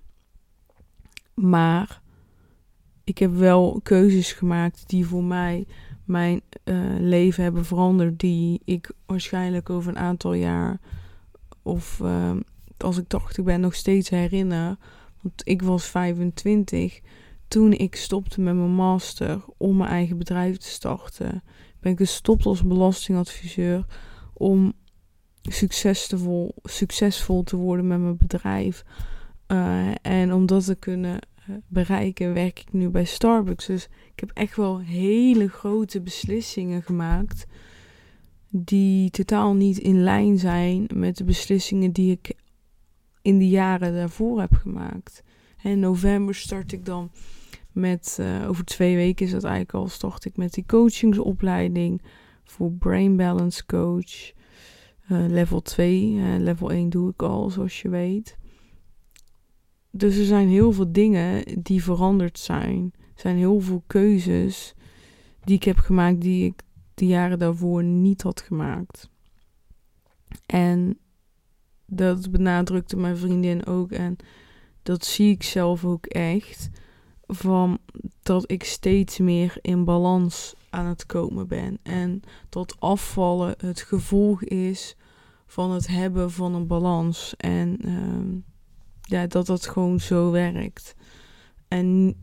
Maar 1.35 2.02
ik 3.04 3.19
heb 3.19 3.35
wel 3.35 3.81
keuzes 3.83 4.33
gemaakt 4.33 4.88
die 4.88 5.07
voor 5.07 5.25
mij 5.25 5.66
mijn 6.12 6.40
uh, 6.64 6.76
leven 6.99 7.42
hebben 7.42 7.64
veranderd, 7.64 8.21
die 8.21 8.61
ik 8.64 8.90
waarschijnlijk 9.07 9.71
over 9.71 9.90
een 9.90 9.99
aantal 9.99 10.35
jaar 10.35 10.81
of 11.62 12.00
uh, 12.02 12.31
als 12.78 12.97
ik 12.97 13.09
80 13.09 13.45
ben 13.45 13.61
nog 13.61 13.75
steeds 13.75 14.09
herinner. 14.09 14.76
Want 15.21 15.42
ik 15.45 15.62
was 15.62 15.85
25 15.85 17.00
toen 17.49 17.73
ik 17.73 17.97
stopte 17.97 18.40
met 18.40 18.54
mijn 18.54 18.75
master 18.75 19.40
om 19.57 19.76
mijn 19.76 19.90
eigen 19.90 20.19
bedrijf 20.19 20.57
te 20.57 20.69
starten. 20.69 21.42
Ben 21.81 21.92
ik 21.92 21.99
gestopt 21.99 22.47
als 22.47 22.62
belastingadviseur 22.62 23.85
om 24.33 24.73
succesvol, 25.42 26.54
succesvol 26.62 27.42
te 27.42 27.57
worden 27.57 27.87
met 27.87 28.00
mijn 28.00 28.16
bedrijf. 28.16 28.85
Uh, 29.49 29.88
en 30.02 30.33
om 30.33 30.47
dat 30.47 30.64
te 30.64 30.75
kunnen 30.75 31.14
eh, 31.14 31.32
bereiken, 31.66 32.34
werk 32.34 32.61
ik 32.61 32.72
nu 32.72 32.88
bij 32.88 33.04
Starbucks. 33.04 33.66
Dus 33.66 33.84
ik 33.84 34.20
heb 34.20 34.30
echt 34.34 34.56
wel 34.56 34.80
hele 34.80 35.49
grote 35.49 36.00
beslissingen 36.00 36.82
gemaakt. 36.82 37.46
Die 38.49 39.11
totaal 39.11 39.54
niet 39.54 39.78
in 39.78 40.02
lijn 40.02 40.38
zijn 40.38 40.88
met 40.94 41.16
de 41.16 41.25
beslissingen 41.25 41.92
die 41.92 42.11
ik 42.11 42.32
in 43.22 43.38
de 43.38 43.49
jaren 43.49 43.94
daarvoor 43.94 44.40
heb 44.40 44.54
gemaakt. 44.54 45.22
In 45.62 45.78
november 45.78 46.34
start 46.34 46.72
ik 46.72 46.84
dan 46.84 47.11
met, 47.72 48.18
uh, 48.20 48.49
over 48.49 48.64
twee 48.64 48.96
weken 48.96 49.26
is 49.26 49.32
dat 49.32 49.44
eigenlijk 49.44 49.75
al, 49.75 49.88
start 49.88 50.25
ik 50.25 50.37
met 50.37 50.52
die 50.52 50.66
coachingsopleiding 50.66 52.02
voor 52.44 52.72
Brain 52.72 53.16
Balance 53.16 53.66
Coach. 53.66 54.32
Uh, 55.11 55.26
level 55.28 55.62
2, 55.62 56.12
uh, 56.12 56.38
level 56.38 56.70
1 56.70 56.90
doe 56.90 57.11
ik 57.11 57.22
al, 57.22 57.50
zoals 57.50 57.82
je 57.82 57.88
weet. 57.88 58.38
Dus 59.94 60.16
er 60.16 60.25
zijn 60.25 60.49
heel 60.49 60.72
veel 60.72 60.92
dingen 60.92 61.62
die 61.62 61.82
veranderd 61.82 62.38
zijn. 62.38 62.92
Er 62.96 63.20
zijn 63.20 63.37
heel 63.37 63.61
veel 63.61 63.82
keuzes 63.87 64.75
die 65.44 65.56
ik 65.56 65.64
heb 65.64 65.78
gemaakt 65.78 66.20
die 66.20 66.44
ik 66.44 66.62
de 66.94 67.06
jaren 67.06 67.38
daarvoor 67.38 67.84
niet 67.84 68.22
had 68.22 68.40
gemaakt. 68.40 69.11
En 70.46 70.99
dat 71.87 72.30
benadrukte 72.30 72.96
mijn 72.96 73.16
vriendin 73.16 73.66
ook. 73.66 73.90
En 73.90 74.16
dat 74.82 75.04
zie 75.04 75.30
ik 75.30 75.42
zelf 75.42 75.84
ook 75.84 76.06
echt. 76.06 76.70
Van 77.26 77.78
dat 78.22 78.50
ik 78.50 78.64
steeds 78.64 79.18
meer 79.18 79.58
in 79.61 79.84
balans 79.84 80.54
aan 80.70 80.87
het 80.87 81.06
komen 81.06 81.49
ben. 81.49 81.78
En 81.82 82.22
dat 82.49 82.80
afvallen 82.80 83.54
het 83.58 83.80
gevolg 83.80 84.42
is 84.44 84.96
van 85.46 85.70
het 85.70 85.87
hebben 85.87 86.30
van 86.30 86.54
een 86.54 86.66
balans. 86.66 87.34
En 87.37 87.78
uh, 87.88 88.42
ja, 89.12 89.26
dat 89.26 89.47
dat 89.47 89.66
gewoon 89.66 90.00
zo 90.00 90.31
werkt. 90.31 90.95
En 91.69 92.16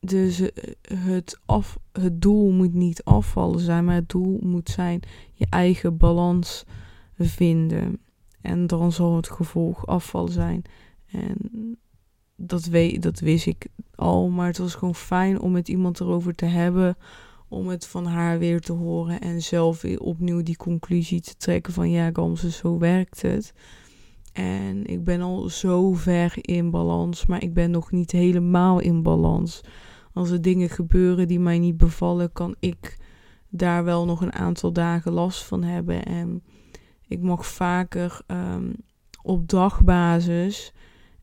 dus 0.00 0.40
eh, 0.40 0.74
het, 0.88 1.40
af, 1.46 1.78
het 1.92 2.20
doel 2.20 2.50
moet 2.50 2.74
niet 2.74 3.04
afvallen 3.04 3.60
zijn, 3.60 3.84
maar 3.84 3.94
het 3.94 4.08
doel 4.08 4.38
moet 4.40 4.68
zijn 4.68 5.00
je 5.32 5.46
eigen 5.50 5.96
balans 5.96 6.64
vinden. 7.18 8.00
En 8.40 8.66
dan 8.66 8.92
zal 8.92 9.16
het 9.16 9.28
gevolg 9.28 9.86
afvallen 9.86 10.32
zijn. 10.32 10.62
En 11.06 11.36
dat, 12.36 12.64
weet, 12.64 13.02
dat 13.02 13.20
wist 13.20 13.46
ik 13.46 13.66
al, 13.94 14.28
maar 14.28 14.46
het 14.46 14.58
was 14.58 14.74
gewoon 14.74 14.94
fijn 14.94 15.40
om 15.40 15.52
met 15.52 15.68
iemand 15.68 16.00
erover 16.00 16.34
te 16.34 16.44
hebben. 16.44 16.96
Om 17.48 17.68
het 17.68 17.86
van 17.86 18.06
haar 18.06 18.38
weer 18.38 18.60
te 18.60 18.72
horen 18.72 19.20
en 19.20 19.42
zelf 19.42 19.80
weer 19.82 20.00
opnieuw 20.00 20.42
die 20.42 20.56
conclusie 20.56 21.20
te 21.20 21.36
trekken 21.36 21.72
van 21.72 21.90
ja, 21.90 22.10
Gamze, 22.12 22.50
zo 22.50 22.78
werkt 22.78 23.22
het. 23.22 23.52
En 24.32 24.86
ik 24.86 25.04
ben 25.04 25.20
al 25.20 25.48
zo 25.48 25.92
ver 25.92 26.34
in 26.40 26.70
balans, 26.70 27.26
maar 27.26 27.42
ik 27.42 27.54
ben 27.54 27.70
nog 27.70 27.90
niet 27.90 28.10
helemaal 28.10 28.80
in 28.80 29.02
balans. 29.02 29.60
Als 30.12 30.30
er 30.30 30.42
dingen 30.42 30.68
gebeuren 30.68 31.28
die 31.28 31.40
mij 31.40 31.58
niet 31.58 31.76
bevallen, 31.76 32.32
kan 32.32 32.54
ik 32.60 32.96
daar 33.48 33.84
wel 33.84 34.04
nog 34.04 34.20
een 34.20 34.32
aantal 34.32 34.72
dagen 34.72 35.12
last 35.12 35.44
van 35.44 35.62
hebben. 35.62 36.04
En 36.04 36.42
ik 37.08 37.22
mag 37.22 37.46
vaker 37.46 38.20
um, 38.26 38.74
op 39.22 39.48
dagbasis 39.48 40.72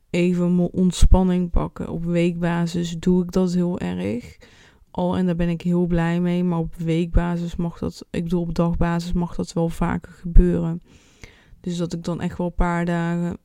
even 0.10 0.56
mijn 0.56 0.72
ontspanning 0.72 1.50
pakken. 1.50 1.89
Op 1.89 2.06
weekbasis 2.06 2.98
doe 3.00 3.24
ik 3.24 3.32
dat 3.32 3.54
heel 3.54 3.80
erg. 3.80 4.38
Al 4.92 5.18
en 5.18 5.25
daar 5.25 5.36
ben 5.36 5.50
ik 5.50 5.62
heel 5.62 5.86
blij 5.86 6.22
mee. 6.22 6.44
Maar 6.44 6.60
op 6.60 6.75
weekbasis 6.75 7.56
mag 7.56 7.80
dat, 7.80 8.06
ik 8.12 8.24
bedoel 8.24 8.42
op 8.42 8.56
dagbasis 8.56 9.13
mag 9.13 9.36
dat 9.36 9.54
wel 9.54 9.70
vaker 9.70 10.12
gebeuren. 10.12 10.82
Dus 11.60 11.78
dat 11.78 11.94
ik 11.94 12.04
dan 12.04 12.22
echt 12.22 12.38
wel 12.38 12.48
een 12.48 12.54
paar 12.54 12.86
dagen 12.86 13.38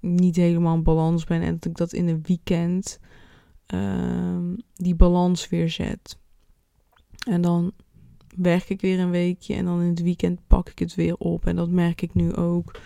niet 0.00 0.36
helemaal 0.36 0.74
in 0.74 0.82
balans 0.82 1.24
ben. 1.24 1.42
En 1.42 1.54
dat 1.54 1.64
ik 1.64 1.76
dat 1.76 1.92
in 1.92 2.08
een 2.08 2.22
weekend 2.22 2.98
uh, 3.74 4.38
die 4.74 4.94
balans 4.94 5.48
weer 5.48 5.70
zet. 5.70 6.18
En 7.28 7.40
dan 7.40 7.72
werk 8.36 8.68
ik 8.68 8.80
weer 8.80 9.00
een 9.00 9.10
weekje 9.10 9.54
en 9.54 9.64
dan 9.64 9.80
in 9.80 9.88
het 9.88 10.02
weekend 10.02 10.40
pak 10.46 10.68
ik 10.68 10.78
het 10.78 10.94
weer 10.94 11.16
op. 11.16 11.46
En 11.46 11.56
dat 11.56 11.70
merk 11.70 12.02
ik 12.02 12.14
nu 12.14 12.34
ook. 12.34 12.78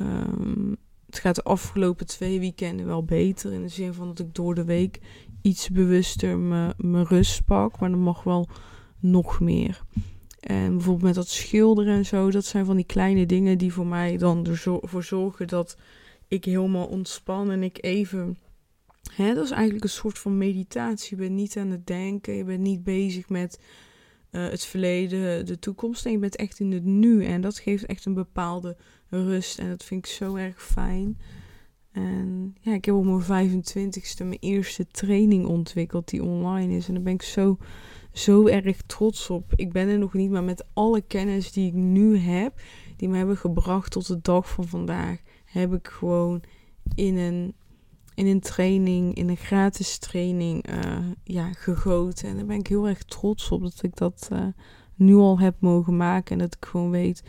Um, 0.00 0.76
het 1.06 1.18
gaat 1.18 1.34
de 1.34 1.42
afgelopen 1.42 2.06
twee 2.06 2.40
weekenden 2.40 2.86
wel 2.86 3.04
beter. 3.04 3.52
In 3.52 3.62
de 3.62 3.68
zin 3.68 3.94
van 3.94 4.06
dat 4.06 4.18
ik 4.18 4.34
door 4.34 4.54
de 4.54 4.64
week 4.64 5.00
iets 5.42 5.68
bewuster 5.68 6.38
mijn 6.38 7.04
rust 7.04 7.44
pak. 7.44 7.80
Maar 7.80 7.90
dan 7.90 8.00
mag 8.00 8.22
wel 8.22 8.48
nog 8.98 9.40
meer. 9.40 9.82
En 10.40 10.70
bijvoorbeeld 10.70 11.02
met 11.02 11.14
dat 11.14 11.28
schilderen 11.28 11.94
en 11.94 12.06
zo. 12.06 12.30
Dat 12.30 12.44
zijn 12.44 12.64
van 12.64 12.76
die 12.76 12.84
kleine 12.84 13.26
dingen 13.26 13.58
die 13.58 13.72
voor 13.72 13.86
mij 13.86 14.16
dan 14.16 14.46
ervoor 14.46 15.04
zorgen 15.04 15.48
dat 15.48 15.76
ik 16.28 16.44
helemaal 16.44 16.86
ontspan. 16.86 17.50
En 17.50 17.62
ik 17.62 17.78
even. 17.80 18.38
Hè, 19.12 19.34
dat 19.34 19.44
is 19.44 19.50
eigenlijk 19.50 19.84
een 19.84 19.90
soort 19.90 20.18
van 20.18 20.38
meditatie. 20.38 21.16
Je 21.16 21.22
bent 21.22 21.34
niet 21.34 21.56
aan 21.56 21.70
het 21.70 21.86
denken. 21.86 22.34
Je 22.34 22.44
bent 22.44 22.60
niet 22.60 22.84
bezig 22.84 23.28
met 23.28 23.60
uh, 24.30 24.48
het 24.48 24.64
verleden, 24.64 25.46
de 25.46 25.58
toekomst. 25.58 26.06
En 26.06 26.12
je 26.12 26.18
bent 26.18 26.36
echt 26.36 26.60
in 26.60 26.72
het 26.72 26.84
nu. 26.84 27.24
En 27.24 27.40
dat 27.40 27.58
geeft 27.58 27.86
echt 27.86 28.04
een 28.04 28.14
bepaalde 28.14 28.76
rust. 29.08 29.58
En 29.58 29.68
dat 29.68 29.84
vind 29.84 30.06
ik 30.06 30.12
zo 30.12 30.34
erg 30.34 30.62
fijn. 30.62 31.18
En 31.92 32.56
ja, 32.60 32.72
ik 32.74 32.84
heb 32.84 32.94
op 32.94 33.04
mijn 33.04 33.62
25ste 33.62 34.24
mijn 34.24 34.36
eerste 34.40 34.86
training 34.86 35.46
ontwikkeld 35.46 36.08
die 36.08 36.24
online 36.24 36.76
is. 36.76 36.88
En 36.88 36.94
daar 36.94 37.02
ben 37.02 37.12
ik 37.12 37.22
zo, 37.22 37.58
zo 38.12 38.46
erg 38.46 38.82
trots 38.82 39.30
op. 39.30 39.52
Ik 39.54 39.72
ben 39.72 39.88
er 39.88 39.98
nog 39.98 40.12
niet, 40.12 40.30
maar 40.30 40.44
met 40.44 40.66
alle 40.72 41.00
kennis 41.00 41.52
die 41.52 41.66
ik 41.66 41.74
nu 41.74 42.16
heb, 42.18 42.60
die 42.96 43.08
me 43.08 43.16
hebben 43.16 43.36
gebracht 43.36 43.90
tot 43.90 44.06
de 44.06 44.20
dag 44.22 44.50
van 44.50 44.68
vandaag, 44.68 45.18
heb 45.44 45.72
ik 45.72 45.88
gewoon 45.88 46.42
in 46.94 47.16
een 47.16 47.54
in 48.20 48.26
een 48.26 48.40
training, 48.40 49.14
in 49.14 49.28
een 49.28 49.36
gratis 49.36 49.98
training, 49.98 50.70
uh, 50.70 50.98
ja, 51.24 51.52
gegoten. 51.52 52.28
En 52.28 52.36
daar 52.36 52.46
ben 52.46 52.58
ik 52.58 52.66
heel 52.66 52.88
erg 52.88 53.02
trots 53.02 53.50
op 53.50 53.62
dat 53.62 53.82
ik 53.82 53.96
dat 53.96 54.28
uh, 54.32 54.46
nu 54.94 55.14
al 55.14 55.38
heb 55.38 55.54
mogen 55.58 55.96
maken. 55.96 56.32
En 56.32 56.38
dat 56.38 56.54
ik 56.54 56.64
gewoon 56.64 56.90
weet 56.90 57.22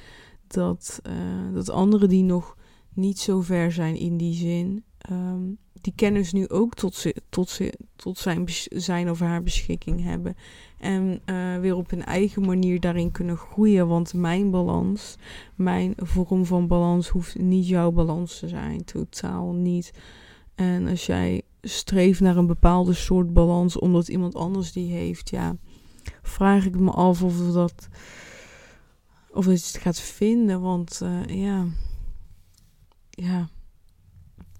dat, 0.48 1.02
uh, 1.08 1.54
dat 1.54 1.70
anderen 1.70 2.10
die 2.10 2.24
nog 2.24 2.58
niet 2.94 3.20
zo 3.20 3.42
ver 3.42 3.72
zijn 3.72 3.96
in 3.96 4.18
die 4.18 4.34
zin, 4.34 4.84
um, 5.12 5.58
die 5.82 5.94
kennis 5.96 6.32
nu 6.32 6.50
ook 6.50 6.74
tot, 6.74 6.96
ze, 6.96 7.16
tot, 7.30 7.50
ze, 7.50 7.74
tot 7.96 8.18
zijn, 8.18 8.44
zijn 8.70 9.10
of 9.10 9.20
haar 9.20 9.44
beschikking 9.44 10.04
hebben. 10.04 10.36
En 10.78 11.22
weer 11.62 11.76
op 11.76 11.90
hun 11.90 12.06
eigen 12.06 12.42
manier 12.42 12.80
daarin 12.80 13.12
kunnen 13.12 13.38
groeien. 13.38 13.88
Want 13.88 14.14
mijn 14.14 14.52
balans, 14.52 15.16
mijn 15.56 15.94
vorm 15.98 16.46
van 16.46 16.68
balans 16.68 17.08
hoeft 17.08 17.40
niet 17.40 17.68
jouw 17.68 17.92
balans 17.92 18.40
te 18.40 18.48
zijn. 18.48 18.84
Totaal 18.84 19.54
niet. 19.54 19.94
En 20.56 20.88
als 20.88 21.06
jij 21.06 21.42
streeft 21.62 22.20
naar 22.20 22.38
een 22.38 22.48
bepaalde 22.48 22.94
soort 22.94 23.34
balans 23.34 23.80
omdat 23.80 24.08
iemand 24.08 24.36
anders 24.36 24.72
die 24.72 24.92
heeft, 24.92 25.30
ja, 25.30 25.56
vraag 26.22 26.66
ik 26.66 26.80
me 26.80 26.92
af 26.92 27.24
of 27.24 27.54
dat 27.54 27.88
of 29.34 29.46
dat 29.46 29.62
je 29.62 29.68
het 29.68 29.82
gaat 29.82 30.00
vinden, 30.00 30.62
want 30.62 31.00
uh, 31.04 31.26
ja, 31.26 31.66
ja, 33.22 33.50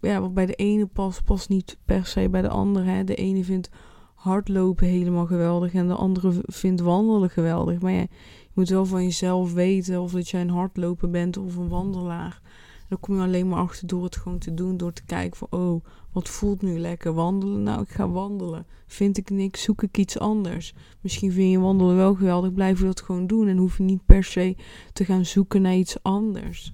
ja, 0.02 0.22
wat 0.22 0.34
bij 0.34 0.46
de 0.46 0.56
ene 0.56 0.86
past, 0.86 1.24
past 1.24 1.50
niet 1.50 1.78
per 1.86 2.06
se 2.06 2.30
bij 2.30 2.42
de 2.42 2.50
andere. 2.50 2.90
Hè. 2.90 3.04
De 3.04 3.16
ene 3.16 3.44
vindt 3.44 3.70
hardlopen 4.16 4.88
helemaal 4.88 5.26
geweldig 5.26 5.74
en 5.74 5.88
de 5.88 5.96
andere 5.96 6.42
vindt 6.42 6.82
wandelen 6.82 7.30
geweldig. 7.30 7.80
Maar 7.80 7.92
je 7.92 8.08
moet 8.54 8.70
wel 8.70 8.86
van 8.86 9.04
jezelf 9.04 9.54
weten 9.54 10.02
of 10.02 10.12
dat 10.12 10.30
jij 10.30 10.42
een 10.42 10.50
hardloper 10.50 11.10
bent 11.10 11.38
of 11.38 11.56
een 11.56 11.68
wandelaar. 11.68 12.42
Dan 12.90 13.00
kom 13.00 13.16
je 13.16 13.22
alleen 13.22 13.48
maar 13.48 13.60
achter 13.60 13.88
door 13.88 14.04
het 14.04 14.16
gewoon 14.16 14.38
te 14.38 14.54
doen. 14.54 14.78
Door 14.78 14.94
te 14.94 15.06
kijken 15.06 15.38
van, 15.38 15.48
oh, 15.60 15.86
wat 16.12 16.30
voelt 16.30 16.62
nu 16.62 16.80
lekker? 16.80 17.14
Wandelen? 17.14 17.64
Nou, 17.64 17.82
ik 17.82 17.90
ga 17.90 18.10
wandelen. 18.10 18.66
Vind 18.88 19.18
ik 19.18 19.30
niks, 19.30 19.62
zoek 19.62 19.84
ik 19.84 19.98
iets 19.98 20.20
anders. 20.20 20.74
Misschien 21.02 21.32
vind 21.32 21.52
je 21.52 21.60
wandelen 21.60 21.96
wel 21.96 22.16
geweldig, 22.16 22.54
blijf 22.54 22.80
je 22.80 22.86
dat 22.86 23.02
gewoon 23.02 23.28
doen. 23.28 23.48
En 23.48 23.58
hoef 23.58 23.78
je 23.78 23.84
niet 23.84 24.06
per 24.06 24.24
se 24.24 24.56
te 24.94 25.06
gaan 25.06 25.26
zoeken 25.26 25.62
naar 25.62 25.76
iets 25.76 26.04
anders. 26.04 26.74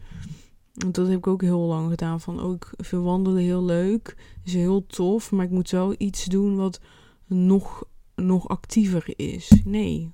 Want 0.77 0.95
dat 0.95 1.07
heb 1.07 1.17
ik 1.17 1.27
ook 1.27 1.41
heel 1.41 1.59
lang 1.59 1.89
gedaan. 1.89 2.21
Van 2.21 2.39
ook 2.39 2.69
oh, 2.77 2.85
vind 2.85 3.03
wandelen 3.03 3.43
heel 3.43 3.63
leuk. 3.63 4.15
Is 4.43 4.53
heel 4.53 4.85
tof. 4.85 5.31
Maar 5.31 5.45
ik 5.45 5.51
moet 5.51 5.69
wel 5.69 5.95
iets 5.97 6.25
doen 6.25 6.55
wat 6.55 6.79
nog, 7.25 7.83
nog 8.15 8.47
actiever 8.47 9.13
is. 9.15 9.61
Nee, 9.65 10.11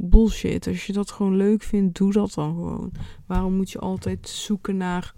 bullshit. 0.00 0.66
Als 0.66 0.86
je 0.86 0.92
dat 0.92 1.10
gewoon 1.10 1.36
leuk 1.36 1.62
vindt, 1.62 1.98
doe 1.98 2.12
dat 2.12 2.34
dan 2.34 2.54
gewoon. 2.54 2.92
Waarom 3.26 3.54
moet 3.54 3.70
je 3.70 3.78
altijd 3.78 4.28
zoeken 4.28 4.76
naar 4.76 5.14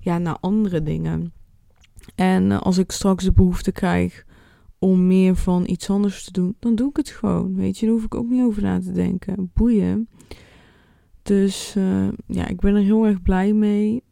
ja, 0.00 0.18
naar 0.18 0.36
andere 0.40 0.82
dingen. 0.82 1.32
En 2.14 2.52
eh, 2.52 2.60
als 2.60 2.78
ik 2.78 2.90
straks 2.90 3.24
de 3.24 3.32
behoefte 3.32 3.72
krijg 3.72 4.24
om 4.78 5.06
meer 5.06 5.36
van 5.36 5.68
iets 5.68 5.90
anders 5.90 6.24
te 6.24 6.32
doen, 6.32 6.56
dan 6.58 6.74
doe 6.74 6.90
ik 6.90 6.96
het 6.96 7.08
gewoon. 7.08 7.54
Weet 7.54 7.78
je, 7.78 7.86
daar 7.86 7.94
hoef 7.94 8.04
ik 8.04 8.14
ook 8.14 8.28
niet 8.28 8.42
over 8.42 8.62
na 8.62 8.80
te 8.80 8.92
denken. 8.92 9.50
Boeien. 9.54 10.08
Dus 11.22 11.74
uh, 11.76 12.08
ja, 12.26 12.46
ik 12.46 12.60
ben 12.60 12.74
er 12.74 12.82
heel 12.82 13.06
erg 13.06 13.22
blij 13.22 13.52
mee 13.52 14.02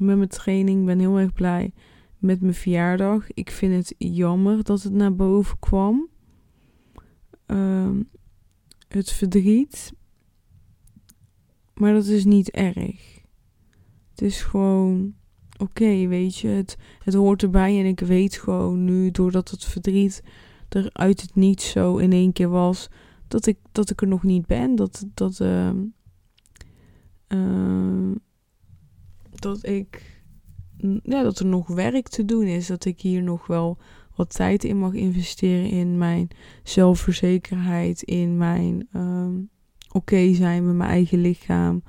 met 0.00 0.16
mijn 0.16 0.28
training. 0.28 0.80
Ik 0.80 0.86
ben 0.86 0.98
heel 0.98 1.18
erg 1.18 1.32
blij 1.32 1.72
met 2.18 2.40
mijn 2.40 2.54
verjaardag. 2.54 3.32
Ik 3.32 3.50
vind 3.50 3.74
het 3.74 3.94
jammer 3.98 4.62
dat 4.62 4.82
het 4.82 4.92
naar 4.92 5.14
boven 5.14 5.58
kwam. 5.58 6.08
Uh, 7.46 7.90
het 8.88 9.10
verdriet. 9.10 9.92
Maar 11.74 11.92
dat 11.92 12.06
is 12.06 12.24
niet 12.24 12.50
erg. 12.50 13.20
Het 14.10 14.22
is 14.22 14.42
gewoon 14.42 15.14
oké, 15.58 16.06
weet 16.06 16.38
je. 16.38 16.48
Het, 16.48 16.76
het 16.98 17.14
hoort 17.14 17.42
erbij 17.42 17.78
en 17.78 17.86
ik 17.86 18.00
weet 18.00 18.36
gewoon 18.36 18.84
nu, 18.84 19.10
doordat 19.10 19.50
het 19.50 19.64
verdriet 19.64 20.22
er 20.68 20.90
uit 20.92 21.20
het 21.20 21.34
niet 21.34 21.62
zo 21.62 21.96
in 21.96 22.12
één 22.12 22.32
keer 22.32 22.48
was, 22.48 22.88
dat 23.28 23.46
ik, 23.46 23.58
dat 23.72 23.90
ik 23.90 24.00
er 24.00 24.08
nog 24.08 24.22
niet 24.22 24.46
ben. 24.46 24.74
Dat, 24.74 25.06
dat, 25.14 25.40
uh, 25.40 25.70
dat 29.40 29.66
ik, 29.66 30.20
ja, 31.02 31.22
dat 31.22 31.38
er 31.38 31.46
nog 31.46 31.66
werk 31.66 32.08
te 32.08 32.24
doen 32.24 32.44
is. 32.44 32.66
Dat 32.66 32.84
ik 32.84 33.00
hier 33.00 33.22
nog 33.22 33.46
wel 33.46 33.78
wat 34.14 34.34
tijd 34.34 34.64
in 34.64 34.78
mag 34.78 34.92
investeren 34.92 35.70
in 35.70 35.98
mijn 35.98 36.28
zelfverzekerheid, 36.62 38.02
in 38.02 38.36
mijn 38.36 38.88
ehm, 38.92 39.34
oké 39.92 40.34
zijn 40.34 40.66
met 40.66 40.74
mijn 40.74 40.90
eigen 40.90 41.18
lichaam. 41.18 41.82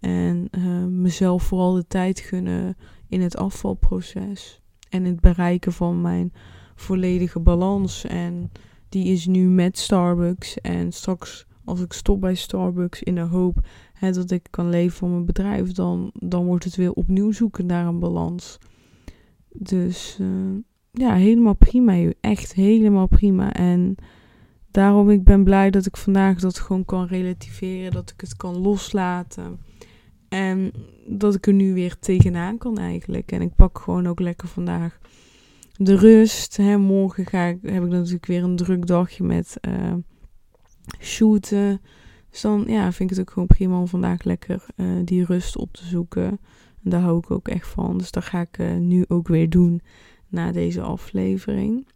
En 0.00 0.48
uh, 0.58 0.84
mezelf 0.84 1.42
vooral 1.42 1.74
de 1.74 1.86
tijd 1.86 2.20
gunnen 2.20 2.76
in 3.08 3.20
het 3.20 3.36
afvalproces. 3.36 4.62
En 4.88 5.04
het 5.04 5.20
bereiken 5.20 5.72
van 5.72 6.00
mijn 6.00 6.32
volledige 6.74 7.40
balans. 7.40 8.04
En 8.04 8.50
die 8.88 9.12
is 9.12 9.26
nu 9.26 9.48
met 9.48 9.78
Starbucks. 9.78 10.60
En 10.60 10.92
straks 10.92 11.46
als 11.64 11.80
ik 11.80 11.92
stop 11.92 12.20
bij 12.20 12.34
Starbucks 12.34 13.02
in 13.02 13.14
de 13.14 13.20
hoop 13.20 13.60
hè, 13.92 14.12
dat 14.12 14.30
ik 14.30 14.46
kan 14.50 14.68
leven 14.68 14.96
van 14.96 15.10
mijn 15.10 15.24
bedrijf, 15.24 15.72
dan, 15.72 16.10
dan 16.14 16.44
wordt 16.44 16.64
het 16.64 16.76
weer 16.76 16.92
opnieuw 16.92 17.32
zoeken 17.32 17.66
naar 17.66 17.86
een 17.86 17.98
balans. 17.98 18.58
Dus 19.52 20.18
uh, 20.20 20.28
ja, 20.92 21.14
helemaal 21.14 21.54
prima. 21.54 22.12
Echt 22.20 22.54
helemaal 22.54 23.06
prima. 23.06 23.52
En 23.52 23.94
daarom 24.70 25.10
ik 25.10 25.24
ben 25.24 25.44
blij 25.44 25.70
dat 25.70 25.86
ik 25.86 25.96
vandaag 25.96 26.40
dat 26.40 26.58
gewoon 26.58 26.84
kan 26.84 27.06
relativeren. 27.06 27.92
Dat 27.92 28.10
ik 28.10 28.20
het 28.20 28.36
kan 28.36 28.58
loslaten. 28.58 29.60
En 30.28 30.72
dat 31.06 31.34
ik 31.34 31.46
er 31.46 31.52
nu 31.52 31.74
weer 31.74 31.98
tegenaan 31.98 32.58
kan 32.58 32.78
eigenlijk. 32.78 33.32
En 33.32 33.40
ik 33.40 33.54
pak 33.56 33.78
gewoon 33.78 34.06
ook 34.06 34.20
lekker 34.20 34.48
vandaag 34.48 34.98
de 35.76 35.96
rust. 35.96 36.56
Hè. 36.56 36.78
Morgen 36.78 37.26
ga 37.26 37.44
ik, 37.44 37.58
heb 37.62 37.82
ik 37.82 37.90
natuurlijk 37.90 38.26
weer 38.26 38.42
een 38.42 38.56
druk 38.56 38.86
dagje 38.86 39.24
met 39.24 39.56
uh, 39.68 39.94
shooten. 40.98 41.80
Dus 42.30 42.40
dan 42.40 42.64
ja, 42.66 42.92
vind 42.92 43.10
ik 43.10 43.16
het 43.16 43.26
ook 43.26 43.32
gewoon 43.32 43.48
prima 43.48 43.78
om 43.78 43.88
vandaag 43.88 44.24
lekker 44.24 44.64
uh, 44.76 44.86
die 45.04 45.24
rust 45.24 45.56
op 45.56 45.72
te 45.72 45.84
zoeken. 45.84 46.40
En 46.84 46.90
daar 46.90 47.00
hou 47.00 47.18
ik 47.18 47.30
ook 47.30 47.48
echt 47.48 47.68
van. 47.68 47.98
Dus 47.98 48.10
dat 48.10 48.24
ga 48.24 48.40
ik 48.40 48.58
uh, 48.58 48.76
nu 48.76 49.04
ook 49.08 49.28
weer 49.28 49.50
doen 49.50 49.82
na 50.28 50.52
deze 50.52 50.80
aflevering. 50.80 51.86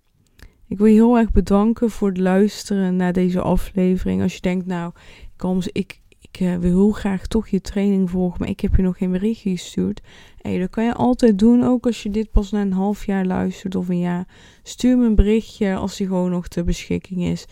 Ik 0.68 0.78
wil 0.78 0.86
je 0.86 0.94
heel 0.94 1.18
erg 1.18 1.32
bedanken 1.32 1.90
voor 1.90 2.08
het 2.08 2.18
luisteren 2.18 2.96
naar 2.96 3.12
deze 3.12 3.40
aflevering. 3.40 4.22
Als 4.22 4.34
je 4.34 4.40
denkt, 4.40 4.66
nou, 4.66 4.92
ik, 5.36 5.70
ik, 5.72 6.00
ik 6.20 6.40
uh, 6.40 6.56
wil 6.56 6.70
heel 6.70 6.90
graag 6.90 7.26
toch 7.26 7.48
je 7.48 7.60
training 7.60 8.10
volgen, 8.10 8.40
maar 8.40 8.48
ik 8.48 8.60
heb 8.60 8.76
je 8.76 8.82
nog 8.82 8.96
geen 8.96 9.10
berichtje 9.10 9.50
gestuurd. 9.50 10.00
Hey, 10.40 10.58
dat 10.58 10.70
kan 10.70 10.84
je 10.84 10.94
altijd 10.94 11.38
doen, 11.38 11.62
ook 11.62 11.86
als 11.86 12.02
je 12.02 12.10
dit 12.10 12.30
pas 12.30 12.50
na 12.50 12.60
een 12.60 12.72
half 12.72 13.06
jaar 13.06 13.24
luistert 13.24 13.74
of 13.74 13.88
een 13.88 13.98
jaar. 13.98 14.26
Stuur 14.62 14.98
me 14.98 15.06
een 15.06 15.14
berichtje 15.14 15.74
als 15.74 15.96
die 15.96 16.06
gewoon 16.06 16.30
nog 16.30 16.48
ter 16.48 16.64
beschikking 16.64 17.24
is. 17.24 17.46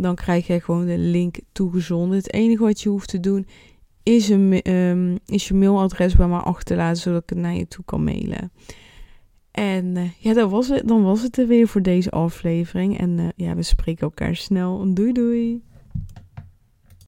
Dan 0.00 0.14
krijg 0.14 0.46
je 0.46 0.60
gewoon 0.60 0.86
de 0.86 0.98
link 0.98 1.36
toegezonden. 1.52 2.16
Het 2.18 2.32
enige 2.32 2.62
wat 2.62 2.80
je 2.80 2.88
hoeft 2.88 3.08
te 3.08 3.20
doen 3.20 3.46
is, 4.02 4.28
een, 4.28 4.72
um, 4.72 5.18
is 5.26 5.48
je 5.48 5.54
mailadres 5.54 6.16
bij 6.16 6.28
mij 6.28 6.38
achterlaten, 6.38 7.02
zodat 7.02 7.22
ik 7.22 7.28
het 7.28 7.38
naar 7.38 7.54
je 7.54 7.68
toe 7.68 7.84
kan 7.84 8.04
mailen. 8.04 8.52
En 9.50 9.96
uh, 9.96 10.10
ja, 10.18 10.32
dat 10.32 10.50
was 10.50 10.68
het, 10.68 10.88
dan 10.88 11.02
was 11.02 11.22
het 11.22 11.38
er 11.38 11.46
weer 11.46 11.68
voor 11.68 11.82
deze 11.82 12.10
aflevering. 12.10 12.98
En 12.98 13.18
uh, 13.18 13.28
ja, 13.36 13.54
we 13.54 13.62
spreken 13.62 14.02
elkaar 14.02 14.36
snel. 14.36 14.94
Doei 14.94 15.12
doei! 15.12 15.62